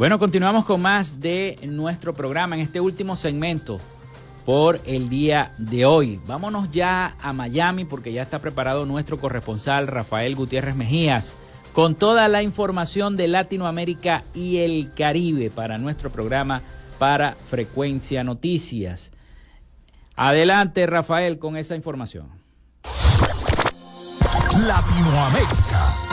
Bueno, 0.00 0.18
continuamos 0.18 0.64
con 0.64 0.80
más 0.80 1.20
de 1.20 1.58
nuestro 1.62 2.14
programa 2.14 2.54
en 2.56 2.62
este 2.62 2.80
último 2.80 3.16
segmento 3.16 3.78
por 4.46 4.80
el 4.86 5.10
día 5.10 5.52
de 5.58 5.84
hoy. 5.84 6.18
Vámonos 6.26 6.70
ya 6.70 7.16
a 7.20 7.34
Miami 7.34 7.84
porque 7.84 8.10
ya 8.10 8.22
está 8.22 8.38
preparado 8.38 8.86
nuestro 8.86 9.18
corresponsal 9.18 9.88
Rafael 9.88 10.36
Gutiérrez 10.36 10.74
Mejías 10.74 11.36
con 11.74 11.96
toda 11.96 12.28
la 12.28 12.42
información 12.42 13.14
de 13.14 13.28
Latinoamérica 13.28 14.24
y 14.32 14.60
el 14.60 14.90
Caribe 14.96 15.50
para 15.50 15.76
nuestro 15.76 16.08
programa 16.08 16.62
para 16.98 17.32
Frecuencia 17.32 18.24
Noticias. 18.24 19.12
Adelante 20.16 20.86
Rafael 20.86 21.38
con 21.38 21.58
esa 21.58 21.76
información. 21.76 22.30
Latinoamérica. 24.66 26.09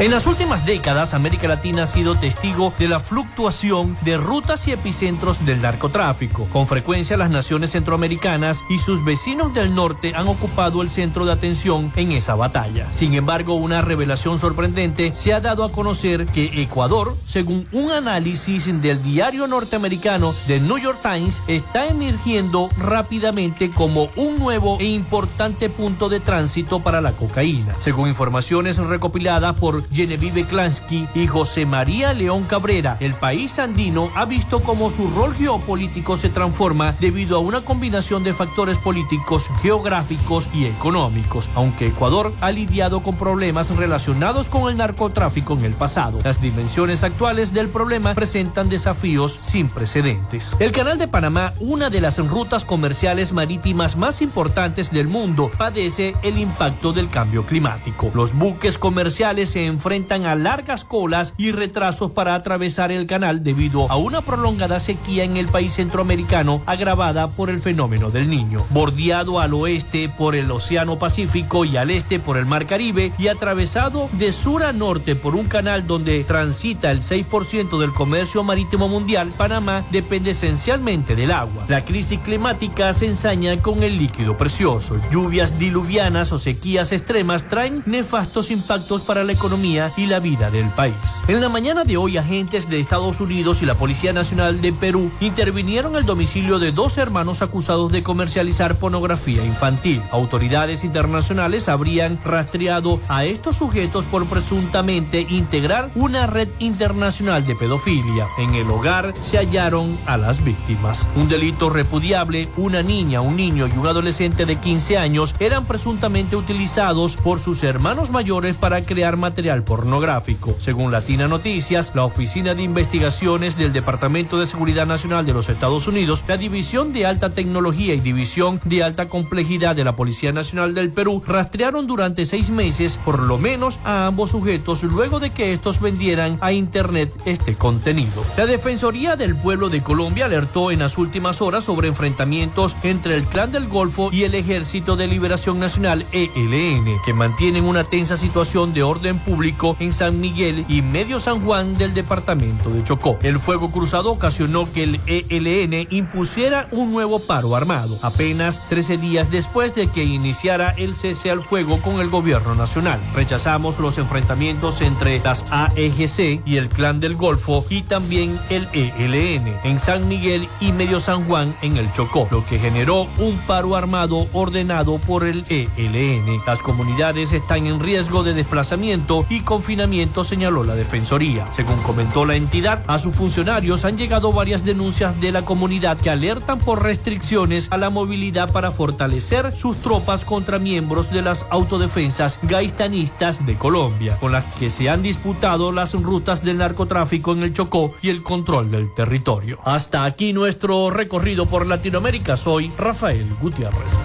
En 0.00 0.12
las 0.12 0.28
últimas 0.28 0.64
décadas, 0.64 1.12
América 1.12 1.48
Latina 1.48 1.82
ha 1.82 1.86
sido 1.86 2.14
testigo 2.14 2.72
de 2.78 2.86
la 2.86 3.00
fluctuación 3.00 3.98
de 4.02 4.16
rutas 4.16 4.68
y 4.68 4.70
epicentros 4.70 5.44
del 5.44 5.60
narcotráfico. 5.60 6.46
Con 6.52 6.68
frecuencia, 6.68 7.16
las 7.16 7.30
naciones 7.30 7.72
centroamericanas 7.72 8.62
y 8.70 8.78
sus 8.78 9.04
vecinos 9.04 9.52
del 9.54 9.74
norte 9.74 10.12
han 10.14 10.28
ocupado 10.28 10.82
el 10.82 10.88
centro 10.88 11.26
de 11.26 11.32
atención 11.32 11.92
en 11.96 12.12
esa 12.12 12.36
batalla. 12.36 12.86
Sin 12.92 13.14
embargo, 13.14 13.54
una 13.54 13.82
revelación 13.82 14.38
sorprendente 14.38 15.16
se 15.16 15.34
ha 15.34 15.40
dado 15.40 15.64
a 15.64 15.72
conocer 15.72 16.26
que 16.26 16.62
Ecuador, 16.62 17.16
según 17.24 17.66
un 17.72 17.90
análisis 17.90 18.66
del 18.80 19.02
diario 19.02 19.48
norteamericano 19.48 20.32
The 20.46 20.60
New 20.60 20.78
York 20.78 21.00
Times, 21.02 21.42
está 21.48 21.88
emergiendo 21.88 22.70
rápidamente 22.78 23.72
como 23.72 24.10
un 24.14 24.38
nuevo 24.38 24.78
e 24.78 24.84
importante 24.84 25.68
punto 25.68 26.08
de 26.08 26.20
tránsito 26.20 26.84
para 26.84 27.00
la 27.00 27.14
cocaína. 27.14 27.76
Según 27.76 28.08
informaciones 28.08 28.76
recopiladas 28.76 29.56
por 29.56 29.87
Genevieve 29.92 30.44
Klansky 30.44 31.08
y 31.14 31.26
José 31.26 31.66
María 31.66 32.12
León 32.12 32.44
Cabrera, 32.44 32.96
el 33.00 33.14
país 33.14 33.58
andino 33.58 34.10
ha 34.14 34.24
visto 34.24 34.62
cómo 34.62 34.90
su 34.90 35.10
rol 35.10 35.34
geopolítico 35.34 36.16
se 36.16 36.28
transforma 36.28 36.92
debido 37.00 37.36
a 37.36 37.40
una 37.40 37.60
combinación 37.60 38.24
de 38.24 38.34
factores 38.34 38.78
políticos, 38.78 39.50
geográficos 39.60 40.50
y 40.54 40.66
económicos, 40.66 41.50
aunque 41.54 41.88
Ecuador 41.88 42.32
ha 42.40 42.50
lidiado 42.50 43.02
con 43.02 43.16
problemas 43.16 43.74
relacionados 43.76 44.48
con 44.48 44.70
el 44.70 44.76
narcotráfico 44.76 45.54
en 45.54 45.64
el 45.64 45.72
pasado. 45.72 46.20
Las 46.24 46.40
dimensiones 46.40 47.04
actuales 47.04 47.52
del 47.52 47.68
problema 47.68 48.14
presentan 48.14 48.68
desafíos 48.68 49.32
sin 49.32 49.68
precedentes. 49.68 50.56
El 50.58 50.72
Canal 50.72 50.98
de 50.98 51.08
Panamá, 51.08 51.54
una 51.60 51.90
de 51.90 52.00
las 52.00 52.18
rutas 52.18 52.64
comerciales 52.64 53.32
marítimas 53.32 53.96
más 53.96 54.22
importantes 54.22 54.90
del 54.90 55.08
mundo, 55.08 55.50
padece 55.56 56.14
el 56.22 56.38
impacto 56.38 56.92
del 56.92 57.10
cambio 57.10 57.46
climático. 57.46 58.10
Los 58.14 58.34
buques 58.34 58.78
comerciales 58.78 59.50
se 59.50 59.64
enfrentan 59.78 60.26
a 60.26 60.34
largas 60.34 60.84
colas 60.84 61.34
y 61.38 61.52
retrasos 61.52 62.10
para 62.10 62.34
atravesar 62.34 62.90
el 62.90 63.06
canal 63.06 63.44
debido 63.44 63.88
a 63.88 63.96
una 63.96 64.22
prolongada 64.22 64.80
sequía 64.80 65.22
en 65.22 65.36
el 65.36 65.46
país 65.46 65.74
centroamericano 65.74 66.62
agravada 66.66 67.30
por 67.30 67.48
el 67.48 67.60
fenómeno 67.60 68.10
del 68.10 68.28
niño. 68.28 68.66
Bordeado 68.70 69.38
al 69.38 69.54
oeste 69.54 70.08
por 70.08 70.34
el 70.34 70.50
Océano 70.50 70.98
Pacífico 70.98 71.64
y 71.64 71.76
al 71.76 71.92
este 71.92 72.18
por 72.18 72.38
el 72.38 72.44
Mar 72.44 72.66
Caribe 72.66 73.12
y 73.18 73.28
atravesado 73.28 74.08
de 74.14 74.32
sur 74.32 74.64
a 74.64 74.72
norte 74.72 75.14
por 75.14 75.36
un 75.36 75.46
canal 75.46 75.86
donde 75.86 76.24
transita 76.24 76.90
el 76.90 77.00
6% 77.00 77.78
del 77.78 77.92
comercio 77.92 78.42
marítimo 78.42 78.88
mundial, 78.88 79.30
Panamá 79.36 79.84
depende 79.92 80.32
esencialmente 80.32 81.14
del 81.14 81.30
agua. 81.30 81.66
La 81.68 81.84
crisis 81.84 82.18
climática 82.18 82.92
se 82.92 83.06
ensaña 83.06 83.62
con 83.62 83.84
el 83.84 83.96
líquido 83.96 84.36
precioso. 84.36 85.00
Lluvias 85.12 85.56
diluvianas 85.56 86.32
o 86.32 86.38
sequías 86.40 86.90
extremas 86.90 87.48
traen 87.48 87.84
nefastos 87.86 88.50
impactos 88.50 89.02
para 89.02 89.22
la 89.22 89.32
economía 89.32 89.67
y 89.68 90.06
la 90.06 90.18
vida 90.18 90.50
del 90.50 90.70
país. 90.70 91.22
En 91.28 91.42
la 91.42 91.50
mañana 91.50 91.84
de 91.84 91.98
hoy, 91.98 92.16
agentes 92.16 92.70
de 92.70 92.80
Estados 92.80 93.20
Unidos 93.20 93.62
y 93.62 93.66
la 93.66 93.76
Policía 93.76 94.14
Nacional 94.14 94.62
de 94.62 94.72
Perú 94.72 95.10
intervinieron 95.20 95.94
el 95.96 96.06
domicilio 96.06 96.58
de 96.58 96.72
dos 96.72 96.96
hermanos 96.96 97.42
acusados 97.42 97.92
de 97.92 98.02
comercializar 98.02 98.78
pornografía 98.78 99.44
infantil. 99.44 100.00
Autoridades 100.10 100.84
internacionales 100.84 101.68
habrían 101.68 102.18
rastreado 102.24 102.98
a 103.08 103.26
estos 103.26 103.56
sujetos 103.56 104.06
por 104.06 104.26
presuntamente 104.26 105.26
integrar 105.28 105.90
una 105.94 106.26
red 106.26 106.48
internacional 106.60 107.44
de 107.46 107.54
pedofilia. 107.54 108.26
En 108.38 108.54
el 108.54 108.70
hogar 108.70 109.12
se 109.20 109.36
hallaron 109.36 109.98
a 110.06 110.16
las 110.16 110.42
víctimas. 110.42 111.10
Un 111.14 111.28
delito 111.28 111.68
repudiable, 111.68 112.48
una 112.56 112.82
niña, 112.82 113.20
un 113.20 113.36
niño 113.36 113.66
y 113.66 113.72
un 113.72 113.86
adolescente 113.86 114.46
de 114.46 114.56
15 114.56 114.96
años 114.96 115.36
eran 115.40 115.66
presuntamente 115.66 116.36
utilizados 116.36 117.18
por 117.18 117.38
sus 117.38 117.62
hermanos 117.64 118.10
mayores 118.10 118.56
para 118.56 118.80
crear 118.80 119.18
material 119.18 119.57
pornográfico. 119.62 120.56
Según 120.58 120.90
Latina 120.90 121.28
Noticias, 121.28 121.92
la 121.94 122.04
Oficina 122.04 122.54
de 122.54 122.62
Investigaciones 122.62 123.56
del 123.56 123.72
Departamento 123.72 124.38
de 124.38 124.46
Seguridad 124.46 124.86
Nacional 124.86 125.26
de 125.26 125.32
los 125.32 125.48
Estados 125.48 125.88
Unidos, 125.88 126.24
la 126.28 126.36
División 126.36 126.92
de 126.92 127.06
Alta 127.06 127.34
Tecnología 127.34 127.94
y 127.94 128.00
División 128.00 128.60
de 128.64 128.82
Alta 128.82 129.08
Complejidad 129.08 129.76
de 129.76 129.84
la 129.84 129.96
Policía 129.96 130.32
Nacional 130.32 130.74
del 130.74 130.90
Perú 130.90 131.22
rastrearon 131.26 131.86
durante 131.86 132.24
seis 132.24 132.50
meses 132.50 133.00
por 133.04 133.20
lo 133.20 133.38
menos 133.38 133.80
a 133.84 134.06
ambos 134.06 134.30
sujetos 134.30 134.82
luego 134.84 135.20
de 135.20 135.30
que 135.30 135.52
estos 135.52 135.80
vendieran 135.80 136.38
a 136.40 136.52
Internet 136.52 137.14
este 137.24 137.56
contenido. 137.56 138.22
La 138.36 138.46
Defensoría 138.46 139.16
del 139.16 139.36
Pueblo 139.36 139.68
de 139.68 139.82
Colombia 139.82 140.26
alertó 140.26 140.70
en 140.70 140.80
las 140.80 140.98
últimas 140.98 141.42
horas 141.42 141.64
sobre 141.64 141.88
enfrentamientos 141.88 142.76
entre 142.82 143.16
el 143.16 143.24
Clan 143.24 143.52
del 143.52 143.68
Golfo 143.68 144.10
y 144.12 144.24
el 144.24 144.34
Ejército 144.34 144.96
de 144.96 145.06
Liberación 145.06 145.58
Nacional 145.58 146.04
ELN, 146.12 146.98
que 147.04 147.14
mantienen 147.14 147.64
una 147.64 147.84
tensa 147.84 148.16
situación 148.16 148.74
de 148.74 148.82
orden 148.82 149.18
público 149.18 149.47
en 149.80 149.92
San 149.92 150.20
Miguel 150.20 150.66
y 150.68 150.82
Medio 150.82 151.18
San 151.18 151.40
Juan 151.40 151.78
del 151.78 151.94
departamento 151.94 152.68
de 152.70 152.82
Chocó. 152.82 153.18
El 153.22 153.38
fuego 153.38 153.70
cruzado 153.70 154.10
ocasionó 154.10 154.70
que 154.70 154.84
el 154.84 155.00
ELN 155.06 155.86
impusiera 155.90 156.68
un 156.70 156.92
nuevo 156.92 157.18
paro 157.18 157.56
armado, 157.56 157.98
apenas 158.02 158.68
13 158.68 158.98
días 158.98 159.30
después 159.30 159.74
de 159.74 159.88
que 159.88 160.04
iniciara 160.04 160.70
el 160.76 160.94
cese 160.94 161.30
al 161.30 161.42
fuego 161.42 161.80
con 161.80 162.00
el 162.00 162.10
gobierno 162.10 162.54
nacional. 162.54 163.00
Rechazamos 163.14 163.78
los 163.78 163.96
enfrentamientos 163.96 164.82
entre 164.82 165.18
las 165.20 165.50
AEGC 165.50 166.46
y 166.46 166.58
el 166.58 166.68
Clan 166.68 167.00
del 167.00 167.16
Golfo 167.16 167.64
y 167.70 167.82
también 167.82 168.38
el 168.50 168.68
ELN 168.74 169.60
en 169.64 169.78
San 169.78 170.08
Miguel 170.08 170.48
y 170.60 170.72
Medio 170.72 171.00
San 171.00 171.24
Juan 171.24 171.56
en 171.62 171.78
el 171.78 171.90
Chocó, 171.92 172.28
lo 172.30 172.44
que 172.44 172.58
generó 172.58 173.08
un 173.18 173.38
paro 173.46 173.76
armado 173.76 174.28
ordenado 174.32 174.98
por 174.98 175.26
el 175.26 175.44
ELN. 175.48 176.42
Las 176.46 176.62
comunidades 176.62 177.32
están 177.32 177.66
en 177.66 177.80
riesgo 177.80 178.22
de 178.22 178.34
desplazamiento 178.34 179.24
y 179.28 179.40
confinamiento, 179.40 180.24
señaló 180.24 180.64
la 180.64 180.74
Defensoría. 180.74 181.50
Según 181.52 181.78
comentó 181.82 182.24
la 182.24 182.36
entidad, 182.36 182.82
a 182.86 182.98
sus 182.98 183.14
funcionarios 183.14 183.84
han 183.84 183.96
llegado 183.96 184.32
varias 184.32 184.64
denuncias 184.64 185.20
de 185.20 185.32
la 185.32 185.44
comunidad 185.44 185.98
que 185.98 186.10
alertan 186.10 186.58
por 186.58 186.82
restricciones 186.82 187.70
a 187.70 187.78
la 187.78 187.90
movilidad 187.90 188.52
para 188.52 188.70
fortalecer 188.70 189.54
sus 189.54 189.78
tropas 189.78 190.24
contra 190.24 190.58
miembros 190.58 191.10
de 191.10 191.22
las 191.22 191.46
autodefensas 191.50 192.40
gaistanistas 192.42 193.46
de 193.46 193.56
Colombia, 193.56 194.18
con 194.18 194.32
las 194.32 194.44
que 194.54 194.70
se 194.70 194.88
han 194.88 195.02
disputado 195.02 195.72
las 195.72 195.94
rutas 195.94 196.44
del 196.44 196.58
narcotráfico 196.58 197.32
en 197.32 197.42
el 197.42 197.52
Chocó 197.52 197.94
y 198.02 198.10
el 198.10 198.22
control 198.22 198.70
del 198.70 198.92
territorio. 198.94 199.58
Hasta 199.64 200.04
aquí 200.04 200.32
nuestro 200.32 200.90
recorrido 200.90 201.46
por 201.46 201.66
Latinoamérica. 201.66 202.36
Soy 202.36 202.72
Rafael 202.76 203.26
Gutiérrez. 203.40 204.00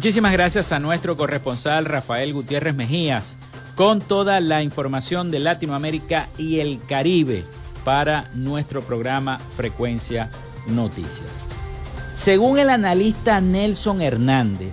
Muchísimas 0.00 0.32
gracias 0.32 0.72
a 0.72 0.78
nuestro 0.78 1.14
corresponsal 1.14 1.84
Rafael 1.84 2.32
Gutiérrez 2.32 2.74
Mejías 2.74 3.36
con 3.74 4.00
toda 4.00 4.40
la 4.40 4.62
información 4.62 5.30
de 5.30 5.40
Latinoamérica 5.40 6.26
y 6.38 6.60
el 6.60 6.80
Caribe 6.88 7.44
para 7.84 8.24
nuestro 8.32 8.80
programa 8.80 9.38
Frecuencia 9.38 10.30
Noticias. 10.68 11.28
Según 12.16 12.58
el 12.58 12.70
analista 12.70 13.42
Nelson 13.42 14.00
Hernández, 14.00 14.72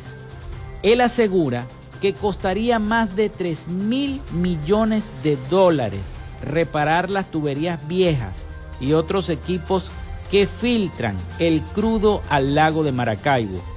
él 0.82 1.02
asegura 1.02 1.66
que 2.00 2.14
costaría 2.14 2.80
más 2.80 3.18
de 3.18 3.28
3 3.28 3.68
mil 3.68 4.22
millones 4.32 5.12
de 5.24 5.38
dólares 5.50 6.04
reparar 6.42 7.10
las 7.10 7.30
tuberías 7.30 7.86
viejas 7.86 8.44
y 8.80 8.94
otros 8.94 9.30
equipos 9.30 9.92
que 10.32 10.48
filtran 10.48 11.18
el 11.38 11.60
crudo 11.76 12.22
al 12.30 12.56
lago 12.56 12.82
de 12.82 12.94
Maracaibo. 12.94 13.77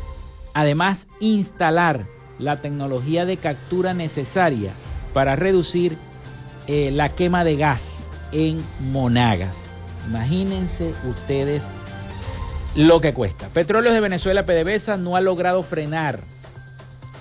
Además, 0.54 1.08
instalar 1.20 2.06
la 2.38 2.60
tecnología 2.60 3.24
de 3.26 3.36
captura 3.36 3.94
necesaria 3.94 4.72
para 5.12 5.36
reducir 5.36 5.96
eh, 6.66 6.90
la 6.90 7.08
quema 7.08 7.44
de 7.44 7.56
gas 7.56 8.06
en 8.32 8.62
Monagas. 8.92 9.56
Imagínense 10.08 10.94
ustedes 11.08 11.62
lo 12.74 13.00
que 13.00 13.12
cuesta. 13.12 13.48
Petróleos 13.48 13.94
de 13.94 14.00
Venezuela 14.00 14.46
PDVSA 14.46 14.96
no 14.96 15.16
ha 15.16 15.20
logrado 15.20 15.62
frenar 15.62 16.20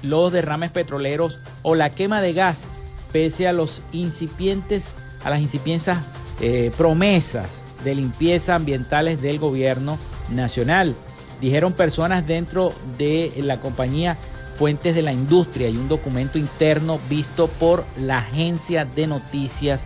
los 0.03 0.31
derrames 0.31 0.71
petroleros 0.71 1.39
o 1.61 1.75
la 1.75 1.89
quema 1.89 2.21
de 2.21 2.33
gas 2.33 2.63
pese 3.11 3.47
a 3.47 3.53
los 3.53 3.81
incipientes 3.91 4.93
a 5.23 5.29
las 5.29 5.41
incipientes 5.41 5.97
eh, 6.39 6.71
promesas 6.77 7.61
de 7.83 7.95
limpieza 7.95 8.55
ambientales 8.55 9.21
del 9.21 9.39
gobierno 9.39 9.97
nacional. 10.29 10.95
Dijeron 11.41 11.73
personas 11.73 12.27
dentro 12.27 12.73
de 12.97 13.33
la 13.37 13.57
compañía 13.57 14.17
Fuentes 14.57 14.93
de 14.93 15.01
la 15.01 15.13
Industria 15.13 15.69
y 15.69 15.77
un 15.77 15.87
documento 15.87 16.37
interno 16.37 16.99
visto 17.09 17.47
por 17.47 17.85
la 17.97 18.17
agencia 18.17 18.83
de 18.83 19.07
noticias 19.07 19.85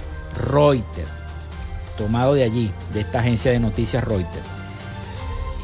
Reuters, 0.52 1.10
tomado 1.96 2.34
de 2.34 2.44
allí, 2.44 2.72
de 2.92 3.02
esta 3.02 3.20
agencia 3.20 3.52
de 3.52 3.60
noticias 3.60 4.04
Reuters. 4.04 4.48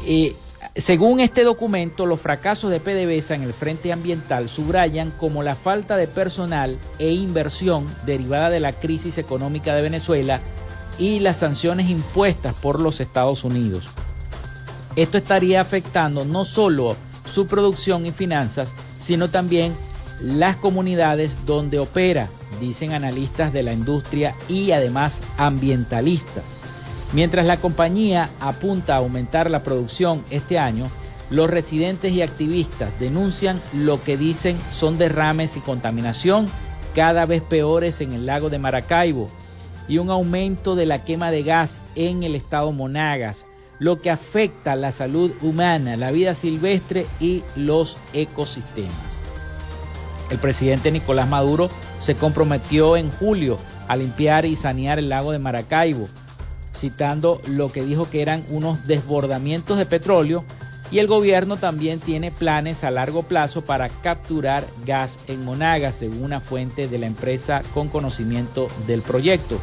Eh, 0.06 0.32
según 0.76 1.18
este 1.18 1.42
documento, 1.42 2.06
los 2.06 2.20
fracasos 2.20 2.70
de 2.70 2.78
PDVSA 2.78 3.34
en 3.34 3.42
el 3.42 3.52
frente 3.52 3.92
ambiental 3.92 4.48
subrayan 4.48 5.10
como 5.10 5.42
la 5.42 5.56
falta 5.56 5.96
de 5.96 6.06
personal 6.06 6.78
e 7.00 7.10
inversión 7.10 7.84
derivada 8.06 8.50
de 8.50 8.60
la 8.60 8.72
crisis 8.72 9.18
económica 9.18 9.74
de 9.74 9.82
Venezuela 9.82 10.40
y 10.98 11.18
las 11.18 11.38
sanciones 11.38 11.90
impuestas 11.90 12.54
por 12.54 12.78
los 12.78 13.00
Estados 13.00 13.42
Unidos. 13.42 13.88
Esto 14.96 15.18
estaría 15.18 15.60
afectando 15.60 16.24
no 16.24 16.44
solo 16.44 16.96
su 17.24 17.46
producción 17.46 18.06
y 18.06 18.12
finanzas, 18.12 18.74
sino 18.98 19.28
también 19.28 19.72
las 20.22 20.56
comunidades 20.56 21.46
donde 21.46 21.78
opera, 21.78 22.28
dicen 22.60 22.92
analistas 22.92 23.52
de 23.52 23.62
la 23.62 23.72
industria 23.72 24.34
y 24.48 24.72
además 24.72 25.22
ambientalistas. 25.38 26.44
Mientras 27.12 27.46
la 27.46 27.56
compañía 27.56 28.28
apunta 28.40 28.94
a 28.94 28.98
aumentar 28.98 29.50
la 29.50 29.62
producción 29.62 30.22
este 30.30 30.58
año, 30.58 30.88
los 31.30 31.48
residentes 31.48 32.12
y 32.12 32.22
activistas 32.22 32.98
denuncian 32.98 33.60
lo 33.72 34.02
que 34.02 34.16
dicen 34.16 34.58
son 34.72 34.98
derrames 34.98 35.56
y 35.56 35.60
contaminación 35.60 36.48
cada 36.94 37.24
vez 37.24 37.42
peores 37.42 38.00
en 38.00 38.12
el 38.12 38.26
lago 38.26 38.50
de 38.50 38.58
Maracaibo 38.58 39.30
y 39.88 39.98
un 39.98 40.10
aumento 40.10 40.74
de 40.74 40.86
la 40.86 41.04
quema 41.04 41.30
de 41.30 41.42
gas 41.42 41.82
en 41.94 42.22
el 42.22 42.34
estado 42.34 42.72
Monagas, 42.72 43.46
lo 43.80 44.00
que 44.00 44.10
afecta 44.10 44.76
la 44.76 44.92
salud 44.92 45.32
humana, 45.42 45.96
la 45.96 46.12
vida 46.12 46.34
silvestre 46.34 47.06
y 47.18 47.42
los 47.56 47.96
ecosistemas. 48.12 48.94
El 50.30 50.38
presidente 50.38 50.92
Nicolás 50.92 51.28
Maduro 51.28 51.68
se 51.98 52.14
comprometió 52.14 52.96
en 52.96 53.10
julio 53.10 53.58
a 53.88 53.96
limpiar 53.96 54.44
y 54.44 54.54
sanear 54.54 55.00
el 55.00 55.08
lago 55.08 55.32
de 55.32 55.40
Maracaibo, 55.40 56.08
citando 56.72 57.40
lo 57.48 57.72
que 57.72 57.82
dijo 57.82 58.08
que 58.08 58.22
eran 58.22 58.44
unos 58.50 58.86
desbordamientos 58.86 59.76
de 59.78 59.86
petróleo 59.86 60.44
y 60.92 60.98
el 60.98 61.06
gobierno 61.06 61.56
también 61.56 62.00
tiene 62.00 62.30
planes 62.30 62.84
a 62.84 62.90
largo 62.90 63.22
plazo 63.22 63.62
para 63.62 63.88
capturar 63.88 64.64
gas 64.84 65.18
en 65.26 65.44
Monagas, 65.44 65.96
según 65.96 66.24
una 66.24 66.40
fuente 66.40 66.88
de 66.88 66.98
la 66.98 67.06
empresa 67.06 67.62
con 67.74 67.88
conocimiento 67.88 68.68
del 68.86 69.00
proyecto. 69.00 69.58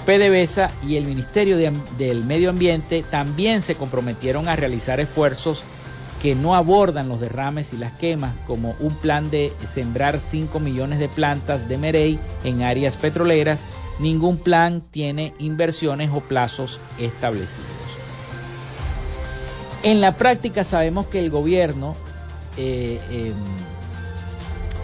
PDVSA 0.00 0.70
y 0.86 0.96
el 0.96 1.04
Ministerio 1.04 1.56
del 1.56 2.24
Medio 2.24 2.50
Ambiente 2.50 3.04
también 3.10 3.62
se 3.62 3.74
comprometieron 3.74 4.48
a 4.48 4.56
realizar 4.56 5.00
esfuerzos 5.00 5.62
que 6.22 6.34
no 6.34 6.54
abordan 6.54 7.08
los 7.08 7.20
derrames 7.20 7.72
y 7.72 7.78
las 7.78 7.92
quemas, 7.92 8.34
como 8.46 8.76
un 8.80 8.94
plan 8.94 9.30
de 9.30 9.52
sembrar 9.64 10.18
5 10.18 10.60
millones 10.60 10.98
de 10.98 11.08
plantas 11.08 11.68
de 11.68 11.78
merey 11.78 12.18
en 12.44 12.62
áreas 12.62 12.96
petroleras. 12.96 13.60
Ningún 13.98 14.36
plan 14.36 14.82
tiene 14.90 15.34
inversiones 15.38 16.10
o 16.12 16.20
plazos 16.20 16.80
establecidos. 16.98 17.66
En 19.82 20.00
la 20.00 20.14
práctica 20.14 20.62
sabemos 20.62 21.06
que 21.06 21.20
el 21.20 21.30
gobierno 21.30 21.96
eh, 22.58 23.00
em, 23.10 23.34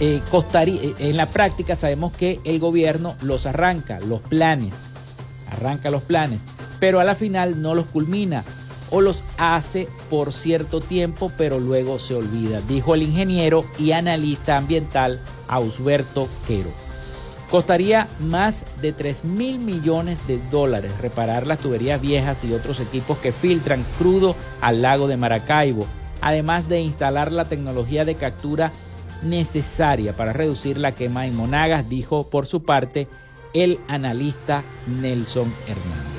eh, 0.01 0.23
costaría, 0.31 0.81
en 0.99 1.17
la 1.17 1.27
práctica 1.27 1.77
sabemos 1.77 2.15
que 2.15 2.41
el 2.45 2.59
gobierno 2.59 3.15
los 3.23 3.47
arranca, 3.47 4.01
los 4.01 4.21
planes, 4.21 4.73
arranca 5.51 5.91
los 5.91 6.03
planes, 6.03 6.41
pero 6.81 7.01
a 7.01 7.05
la 7.05 7.15
final 7.15 7.63
no 7.63 7.75
los 7.75 7.87
culmina 7.87 8.45
o 8.91 9.01
los 9.01 9.23
hace 9.39 9.89
por 10.11 10.33
cierto 10.33 10.81
tiempo, 10.81 11.31
pero 11.37 11.59
luego 11.59 11.99
se 11.99 12.15
olvida, 12.15 12.61
dijo 12.63 12.95
el 12.95 13.03
ingeniero 13.03 13.65
y 13.79 13.93
analista 13.93 14.57
ambiental 14.57 15.21
Ausberto 15.49 16.29
Quero. 16.47 16.71
Costaría 17.51 18.09
más 18.21 18.65
de 18.83 18.93
3 18.93 19.25
mil 19.25 19.59
millones 19.61 20.27
de 20.27 20.39
dólares 20.51 20.93
reparar 21.01 21.47
las 21.47 21.61
tuberías 21.61 22.01
viejas 22.01 22.45
y 22.45 22.53
otros 22.53 22.81
equipos 22.81 23.19
que 23.19 23.33
filtran 23.33 23.85
crudo 23.99 24.35
al 24.61 24.83
lago 24.83 25.07
de 25.07 25.17
Maracaibo, 25.17 25.87
además 26.21 26.69
de 26.69 26.81
instalar 26.81 27.31
la 27.31 27.45
tecnología 27.45 28.05
de 28.05 28.17
captura 28.17 28.73
necesaria 29.23 30.13
para 30.13 30.33
reducir 30.33 30.77
la 30.77 30.93
quema 30.93 31.27
en 31.27 31.37
Monagas, 31.37 31.89
dijo 31.89 32.29
por 32.29 32.47
su 32.47 32.65
parte 32.65 33.07
el 33.57 33.81
analista 33.89 34.63
Nelson 34.87 35.53
Hernández. 35.67 36.17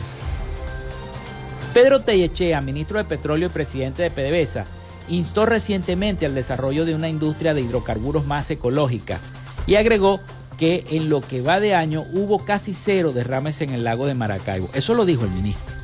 Pedro 1.74 2.00
Tellechea, 2.00 2.62
ministro 2.62 2.98
de 2.98 3.04
Petróleo 3.06 3.48
y 3.48 3.52
presidente 3.52 4.02
de 4.02 4.10
PDVSA, 4.10 4.66
instó 5.10 5.46
recientemente 5.46 6.26
al 6.26 6.34
desarrollo 6.34 6.86
de 6.86 6.96
una 6.96 7.10
industria 7.10 7.54
de 7.54 7.62
hidrocarburos 7.62 8.26
más 8.26 8.50
ecológica 8.50 9.20
y 9.68 9.76
agregó 9.76 10.20
que 10.58 10.84
en 10.90 11.10
lo 11.10 11.22
que 11.22 11.42
va 11.42 11.60
de 11.60 11.76
año 11.76 12.04
hubo 12.14 12.44
casi 12.44 12.74
cero 12.74 13.12
derrames 13.14 13.62
en 13.62 13.70
el 13.70 13.84
lago 13.84 14.08
de 14.08 14.16
Maracaibo. 14.16 14.70
Eso 14.74 14.96
lo 14.96 15.06
dijo 15.06 15.24
el 15.24 15.32
ministro. 15.32 15.76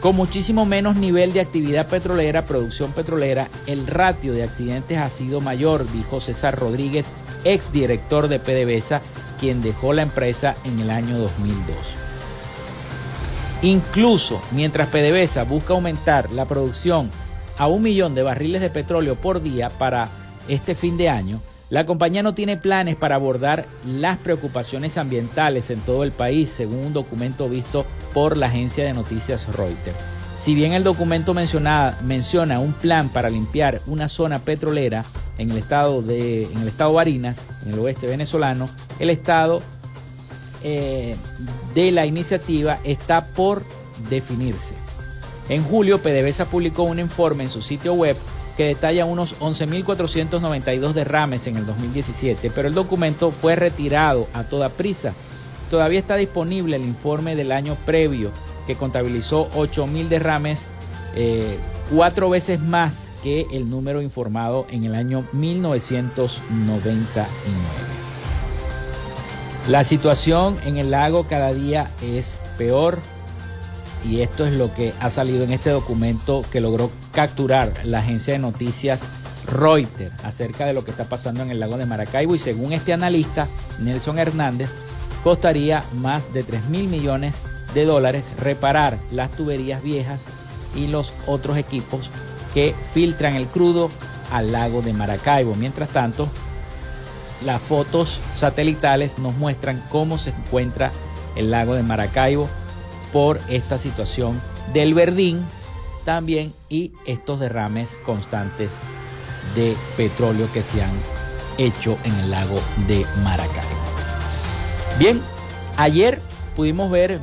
Con 0.00 0.14
muchísimo 0.14 0.66
menos 0.66 0.96
nivel 0.96 1.32
de 1.32 1.40
actividad 1.40 1.88
petrolera, 1.88 2.44
producción 2.44 2.92
petrolera, 2.92 3.48
el 3.66 3.86
ratio 3.86 4.32
de 4.32 4.44
accidentes 4.44 4.98
ha 4.98 5.08
sido 5.08 5.40
mayor, 5.40 5.90
dijo 5.92 6.20
César 6.20 6.56
Rodríguez, 6.56 7.10
exdirector 7.44 8.28
de 8.28 8.38
PDVSA, 8.38 9.00
quien 9.38 9.62
dejó 9.62 9.92
la 9.92 10.02
empresa 10.02 10.56
en 10.64 10.78
el 10.78 10.90
año 10.90 11.18
2002. 11.18 11.76
Incluso 13.62 14.40
mientras 14.52 14.88
PDVSA 14.88 15.44
busca 15.44 15.72
aumentar 15.72 16.30
la 16.32 16.44
producción 16.44 17.10
a 17.56 17.66
un 17.66 17.82
millón 17.82 18.14
de 18.14 18.22
barriles 18.22 18.60
de 18.60 18.70
petróleo 18.70 19.14
por 19.14 19.42
día 19.42 19.70
para 19.70 20.08
este 20.48 20.74
fin 20.74 20.96
de 20.96 21.08
año, 21.08 21.40
la 21.70 21.86
compañía 21.86 22.22
no 22.22 22.34
tiene 22.34 22.58
planes 22.58 22.94
para 22.94 23.14
abordar 23.14 23.66
las 23.86 24.18
preocupaciones 24.18 24.98
ambientales 24.98 25.70
en 25.70 25.80
todo 25.80 26.04
el 26.04 26.12
país, 26.12 26.50
según 26.50 26.86
un 26.86 26.92
documento 26.92 27.48
visto 27.48 27.86
por 28.12 28.36
la 28.36 28.46
agencia 28.46 28.84
de 28.84 28.92
noticias 28.92 29.46
Reuters. 29.56 29.96
Si 30.38 30.54
bien 30.54 30.74
el 30.74 30.84
documento 30.84 31.32
menciona 31.32 32.60
un 32.60 32.74
plan 32.74 33.08
para 33.08 33.30
limpiar 33.30 33.80
una 33.86 34.08
zona 34.08 34.40
petrolera 34.40 35.04
en 35.38 35.50
el 35.50 35.58
estado 35.58 36.02
de 36.02 36.44
en 36.44 36.58
el 36.62 36.68
estado 36.68 36.92
Barinas, 36.92 37.38
en 37.66 37.72
el 37.72 37.78
oeste 37.78 38.06
venezolano, 38.06 38.68
el 38.98 39.10
estado 39.10 39.62
eh, 40.62 41.16
de 41.74 41.92
la 41.92 42.06
iniciativa 42.06 42.78
está 42.84 43.26
por 43.34 43.62
definirse. 44.08 44.74
En 45.48 45.62
julio, 45.62 45.98
PDVSA 45.98 46.46
publicó 46.46 46.84
un 46.84 46.98
informe 46.98 47.44
en 47.44 47.50
su 47.50 47.60
sitio 47.60 47.94
web 47.94 48.16
que 48.56 48.66
detalla 48.66 49.04
unos 49.04 49.38
11.492 49.40 50.92
derrames 50.92 51.46
en 51.46 51.56
el 51.56 51.66
2017, 51.66 52.50
pero 52.54 52.68
el 52.68 52.74
documento 52.74 53.30
fue 53.30 53.56
retirado 53.56 54.28
a 54.32 54.44
toda 54.44 54.68
prisa. 54.68 55.12
Todavía 55.70 55.98
está 55.98 56.16
disponible 56.16 56.76
el 56.76 56.84
informe 56.84 57.36
del 57.36 57.52
año 57.52 57.76
previo, 57.84 58.30
que 58.66 58.76
contabilizó 58.76 59.50
8.000 59.52 60.08
derrames, 60.08 60.62
eh, 61.16 61.58
cuatro 61.90 62.30
veces 62.30 62.60
más 62.60 63.03
que 63.24 63.46
el 63.52 63.68
número 63.70 64.02
informado 64.02 64.66
en 64.68 64.84
el 64.84 64.94
año 64.94 65.26
1999. 65.32 67.26
La 69.68 69.82
situación 69.82 70.54
en 70.66 70.76
el 70.76 70.90
lago 70.90 71.24
cada 71.24 71.54
día 71.54 71.90
es 72.02 72.38
peor 72.58 72.98
y 74.04 74.20
esto 74.20 74.46
es 74.46 74.52
lo 74.52 74.74
que 74.74 74.92
ha 75.00 75.08
salido 75.08 75.42
en 75.42 75.52
este 75.52 75.70
documento 75.70 76.44
que 76.52 76.60
logró 76.60 76.90
capturar 77.12 77.72
la 77.84 78.00
agencia 78.00 78.34
de 78.34 78.40
noticias 78.40 79.08
Reuters 79.50 80.12
acerca 80.22 80.66
de 80.66 80.74
lo 80.74 80.84
que 80.84 80.90
está 80.90 81.04
pasando 81.04 81.42
en 81.42 81.50
el 81.50 81.60
lago 81.60 81.78
de 81.78 81.86
Maracaibo 81.86 82.34
y 82.34 82.38
según 82.38 82.74
este 82.74 82.92
analista, 82.92 83.48
Nelson 83.80 84.18
Hernández, 84.18 84.68
costaría 85.22 85.82
más 85.94 86.34
de 86.34 86.42
3 86.42 86.66
mil 86.68 86.88
millones 86.88 87.36
de 87.72 87.86
dólares 87.86 88.26
reparar 88.38 88.98
las 89.10 89.30
tuberías 89.30 89.82
viejas 89.82 90.20
y 90.76 90.88
los 90.88 91.14
otros 91.26 91.56
equipos 91.56 92.10
que 92.54 92.74
filtran 92.94 93.34
el 93.34 93.46
crudo 93.46 93.90
al 94.32 94.52
lago 94.52 94.80
de 94.80 94.94
Maracaibo. 94.94 95.54
Mientras 95.56 95.90
tanto, 95.90 96.28
las 97.44 97.60
fotos 97.60 98.20
satelitales 98.36 99.18
nos 99.18 99.34
muestran 99.34 99.82
cómo 99.90 100.16
se 100.16 100.30
encuentra 100.30 100.90
el 101.36 101.50
lago 101.50 101.74
de 101.74 101.82
Maracaibo 101.82 102.48
por 103.12 103.38
esta 103.48 103.76
situación 103.76 104.40
del 104.72 104.94
verdín 104.94 105.44
también 106.04 106.52
y 106.68 106.92
estos 107.06 107.40
derrames 107.40 107.90
constantes 108.04 108.72
de 109.54 109.76
petróleo 109.96 110.48
que 110.52 110.62
se 110.62 110.82
han 110.82 110.92
hecho 111.58 111.96
en 112.04 112.14
el 112.14 112.30
lago 112.30 112.60
de 112.86 113.04
Maracaibo. 113.22 113.80
Bien, 114.98 115.20
ayer 115.76 116.20
pudimos 116.56 116.90
ver 116.90 117.20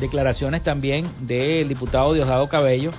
declaraciones 0.00 0.62
también 0.62 1.06
del 1.20 1.68
diputado 1.68 2.12
Diosdado 2.12 2.48
Cabello. 2.48 2.90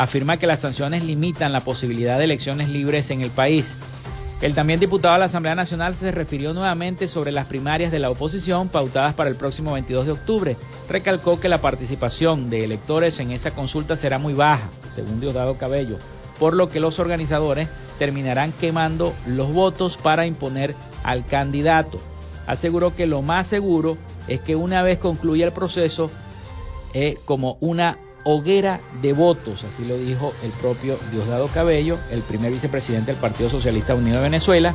Afirma 0.00 0.38
que 0.38 0.46
las 0.46 0.60
sanciones 0.60 1.04
limitan 1.04 1.52
la 1.52 1.60
posibilidad 1.60 2.16
de 2.16 2.24
elecciones 2.24 2.70
libres 2.70 3.10
en 3.10 3.20
el 3.20 3.30
país. 3.30 3.74
El 4.40 4.54
también 4.54 4.80
diputado 4.80 5.12
de 5.12 5.18
la 5.18 5.26
Asamblea 5.26 5.54
Nacional 5.54 5.94
se 5.94 6.10
refirió 6.10 6.54
nuevamente 6.54 7.06
sobre 7.06 7.32
las 7.32 7.46
primarias 7.46 7.92
de 7.92 7.98
la 7.98 8.08
oposición 8.08 8.70
pautadas 8.70 9.14
para 9.14 9.28
el 9.28 9.36
próximo 9.36 9.74
22 9.74 10.06
de 10.06 10.12
octubre. 10.12 10.56
Recalcó 10.88 11.38
que 11.38 11.50
la 11.50 11.58
participación 11.58 12.48
de 12.48 12.64
electores 12.64 13.20
en 13.20 13.30
esa 13.30 13.50
consulta 13.50 13.94
será 13.94 14.18
muy 14.18 14.32
baja, 14.32 14.70
según 14.94 15.20
Diosdado 15.20 15.58
Cabello, 15.58 15.98
por 16.38 16.54
lo 16.54 16.70
que 16.70 16.80
los 16.80 16.98
organizadores 16.98 17.68
terminarán 17.98 18.52
quemando 18.52 19.12
los 19.26 19.52
votos 19.52 19.98
para 19.98 20.24
imponer 20.24 20.74
al 21.04 21.26
candidato. 21.26 22.00
Aseguró 22.46 22.96
que 22.96 23.04
lo 23.04 23.20
más 23.20 23.48
seguro 23.48 23.98
es 24.28 24.40
que 24.40 24.56
una 24.56 24.82
vez 24.82 24.98
concluya 24.98 25.44
el 25.44 25.52
proceso, 25.52 26.10
eh, 26.94 27.18
como 27.26 27.58
una 27.60 27.98
hoguera 28.24 28.80
de 29.02 29.12
votos, 29.12 29.64
así 29.64 29.84
lo 29.84 29.96
dijo 29.96 30.32
el 30.42 30.50
propio 30.52 30.98
Diosdado 31.10 31.48
Cabello, 31.48 31.98
el 32.10 32.22
primer 32.22 32.52
vicepresidente 32.52 33.12
del 33.12 33.20
Partido 33.20 33.50
Socialista 33.50 33.94
Unido 33.94 34.16
de 34.16 34.22
Venezuela, 34.22 34.74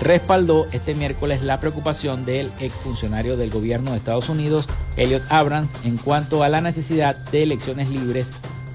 respaldó 0.00 0.66
este 0.72 0.94
miércoles 0.94 1.42
la 1.42 1.60
preocupación 1.60 2.24
del 2.24 2.50
exfuncionario 2.60 3.36
del 3.36 3.50
gobierno 3.50 3.92
de 3.92 3.98
Estados 3.98 4.28
Unidos, 4.28 4.66
Elliot 4.96 5.22
Abrams, 5.30 5.70
en 5.84 5.96
cuanto 5.96 6.42
a 6.42 6.48
la 6.48 6.60
necesidad 6.60 7.16
de 7.16 7.42
elecciones 7.42 7.90
libres 7.90 8.30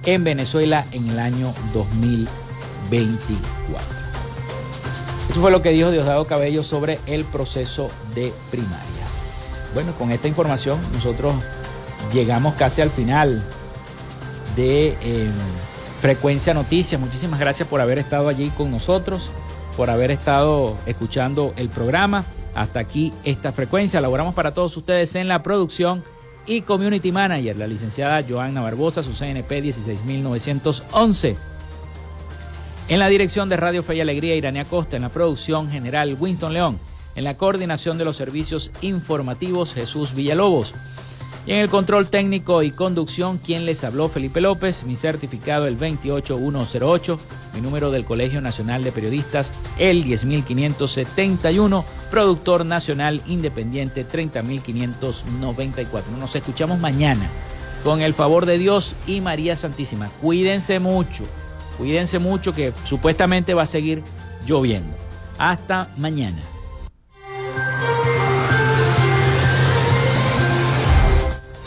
en 0.06 0.24
Venezuela 0.24 0.86
en 0.92 1.10
el 1.10 1.20
año 1.20 1.54
2024. 1.74 4.00
Eso 5.30 5.42
fue 5.42 5.52
lo 5.52 5.62
que 5.62 5.70
dijo 5.70 5.92
Diosdado 5.92 6.26
Cabello 6.26 6.64
sobre 6.64 7.00
el 7.06 7.26
proceso 7.26 7.92
de 8.16 8.34
primarias. 8.50 9.70
Bueno, 9.76 9.94
con 9.94 10.12
esta 10.12 10.28
información 10.28 10.80
nosotros 10.94 11.36
llegamos 12.14 12.56
casi 12.56 12.82
al 12.82 12.90
final 12.90 13.44
de 14.56 14.90
em, 15.02 15.32
Frecuencia 16.02 16.54
Noticias. 16.54 17.00
Muchísimas 17.00 17.40
gracias 17.40 17.68
por 17.68 17.82
haber 17.82 18.00
estado 18.00 18.30
allí 18.30 18.50
con 18.50 18.72
nosotros, 18.72 19.30
por 19.78 19.90
haber 19.90 20.12
estado 20.12 20.78
escuchando 20.86 21.54
el 21.58 21.70
programa. 21.70 22.26
Hasta 22.56 22.80
aquí 22.80 23.14
esta 23.24 23.52
frecuencia. 23.52 24.02
Laboramos 24.02 24.34
para 24.34 24.54
todos 24.54 24.76
ustedes 24.76 25.16
en 25.16 25.28
la 25.28 25.44
producción 25.44 26.04
y 26.46 26.62
Community 26.62 27.12
Manager, 27.12 27.58
la 27.58 27.68
licenciada 27.68 28.24
Joanna 28.28 28.62
Barbosa, 28.62 29.04
su 29.04 29.14
CNP 29.14 29.62
16911. 29.62 31.38
En 32.88 32.98
la 32.98 33.08
dirección 33.08 33.50
de 33.50 33.58
Radio 33.58 33.84
Fe 33.84 33.98
y 33.98 34.02
Alegría, 34.02 34.36
Irania 34.36 34.66
Costa. 34.66 34.96
En 34.96 35.04
la 35.04 35.10
producción 35.10 35.70
general, 35.70 36.18
Winston 36.20 36.54
León. 36.54 36.80
En 37.16 37.24
la 37.24 37.38
coordinación 37.38 37.98
de 37.98 38.06
los 38.06 38.18
servicios 38.18 38.72
informativos, 38.82 39.74
Jesús 39.74 40.16
Villalobos. 40.16 40.74
Y 41.50 41.54
en 41.54 41.58
el 41.58 41.70
control 41.70 42.08
técnico 42.08 42.62
y 42.62 42.70
conducción, 42.70 43.40
quien 43.40 43.66
les 43.66 43.84
habló, 43.84 44.08
Felipe 44.08 44.40
López, 44.40 44.84
mi 44.84 44.96
certificado 44.96 45.66
el 45.66 45.80
28108, 45.80 47.20
mi 47.56 47.62
número 47.62 47.90
del 47.90 48.06
Colegio 48.06 48.40
Nacional 48.40 48.84
de 48.84 48.92
Periodistas 48.92 49.52
el 49.80 50.04
10571, 50.04 51.84
productor 52.12 52.68
nacional 52.68 53.24
independiente 53.26 54.04
30594. 54.04 56.18
Nos 56.20 56.36
escuchamos 56.36 56.78
mañana 56.78 57.28
con 57.84 58.02
el 58.02 58.14
favor 58.14 58.46
de 58.46 58.60
Dios 58.60 58.96
y 59.08 59.22
María 59.22 59.56
Santísima. 59.56 60.08
Cuídense 60.22 60.78
mucho, 60.78 61.24
cuídense 61.80 62.20
mucho 62.20 62.54
que 62.54 62.74
supuestamente 62.86 63.56
va 63.56 63.64
a 63.64 63.66
seguir 63.66 64.04
lloviendo. 64.46 64.96
Hasta 65.40 65.90
mañana. 65.98 66.38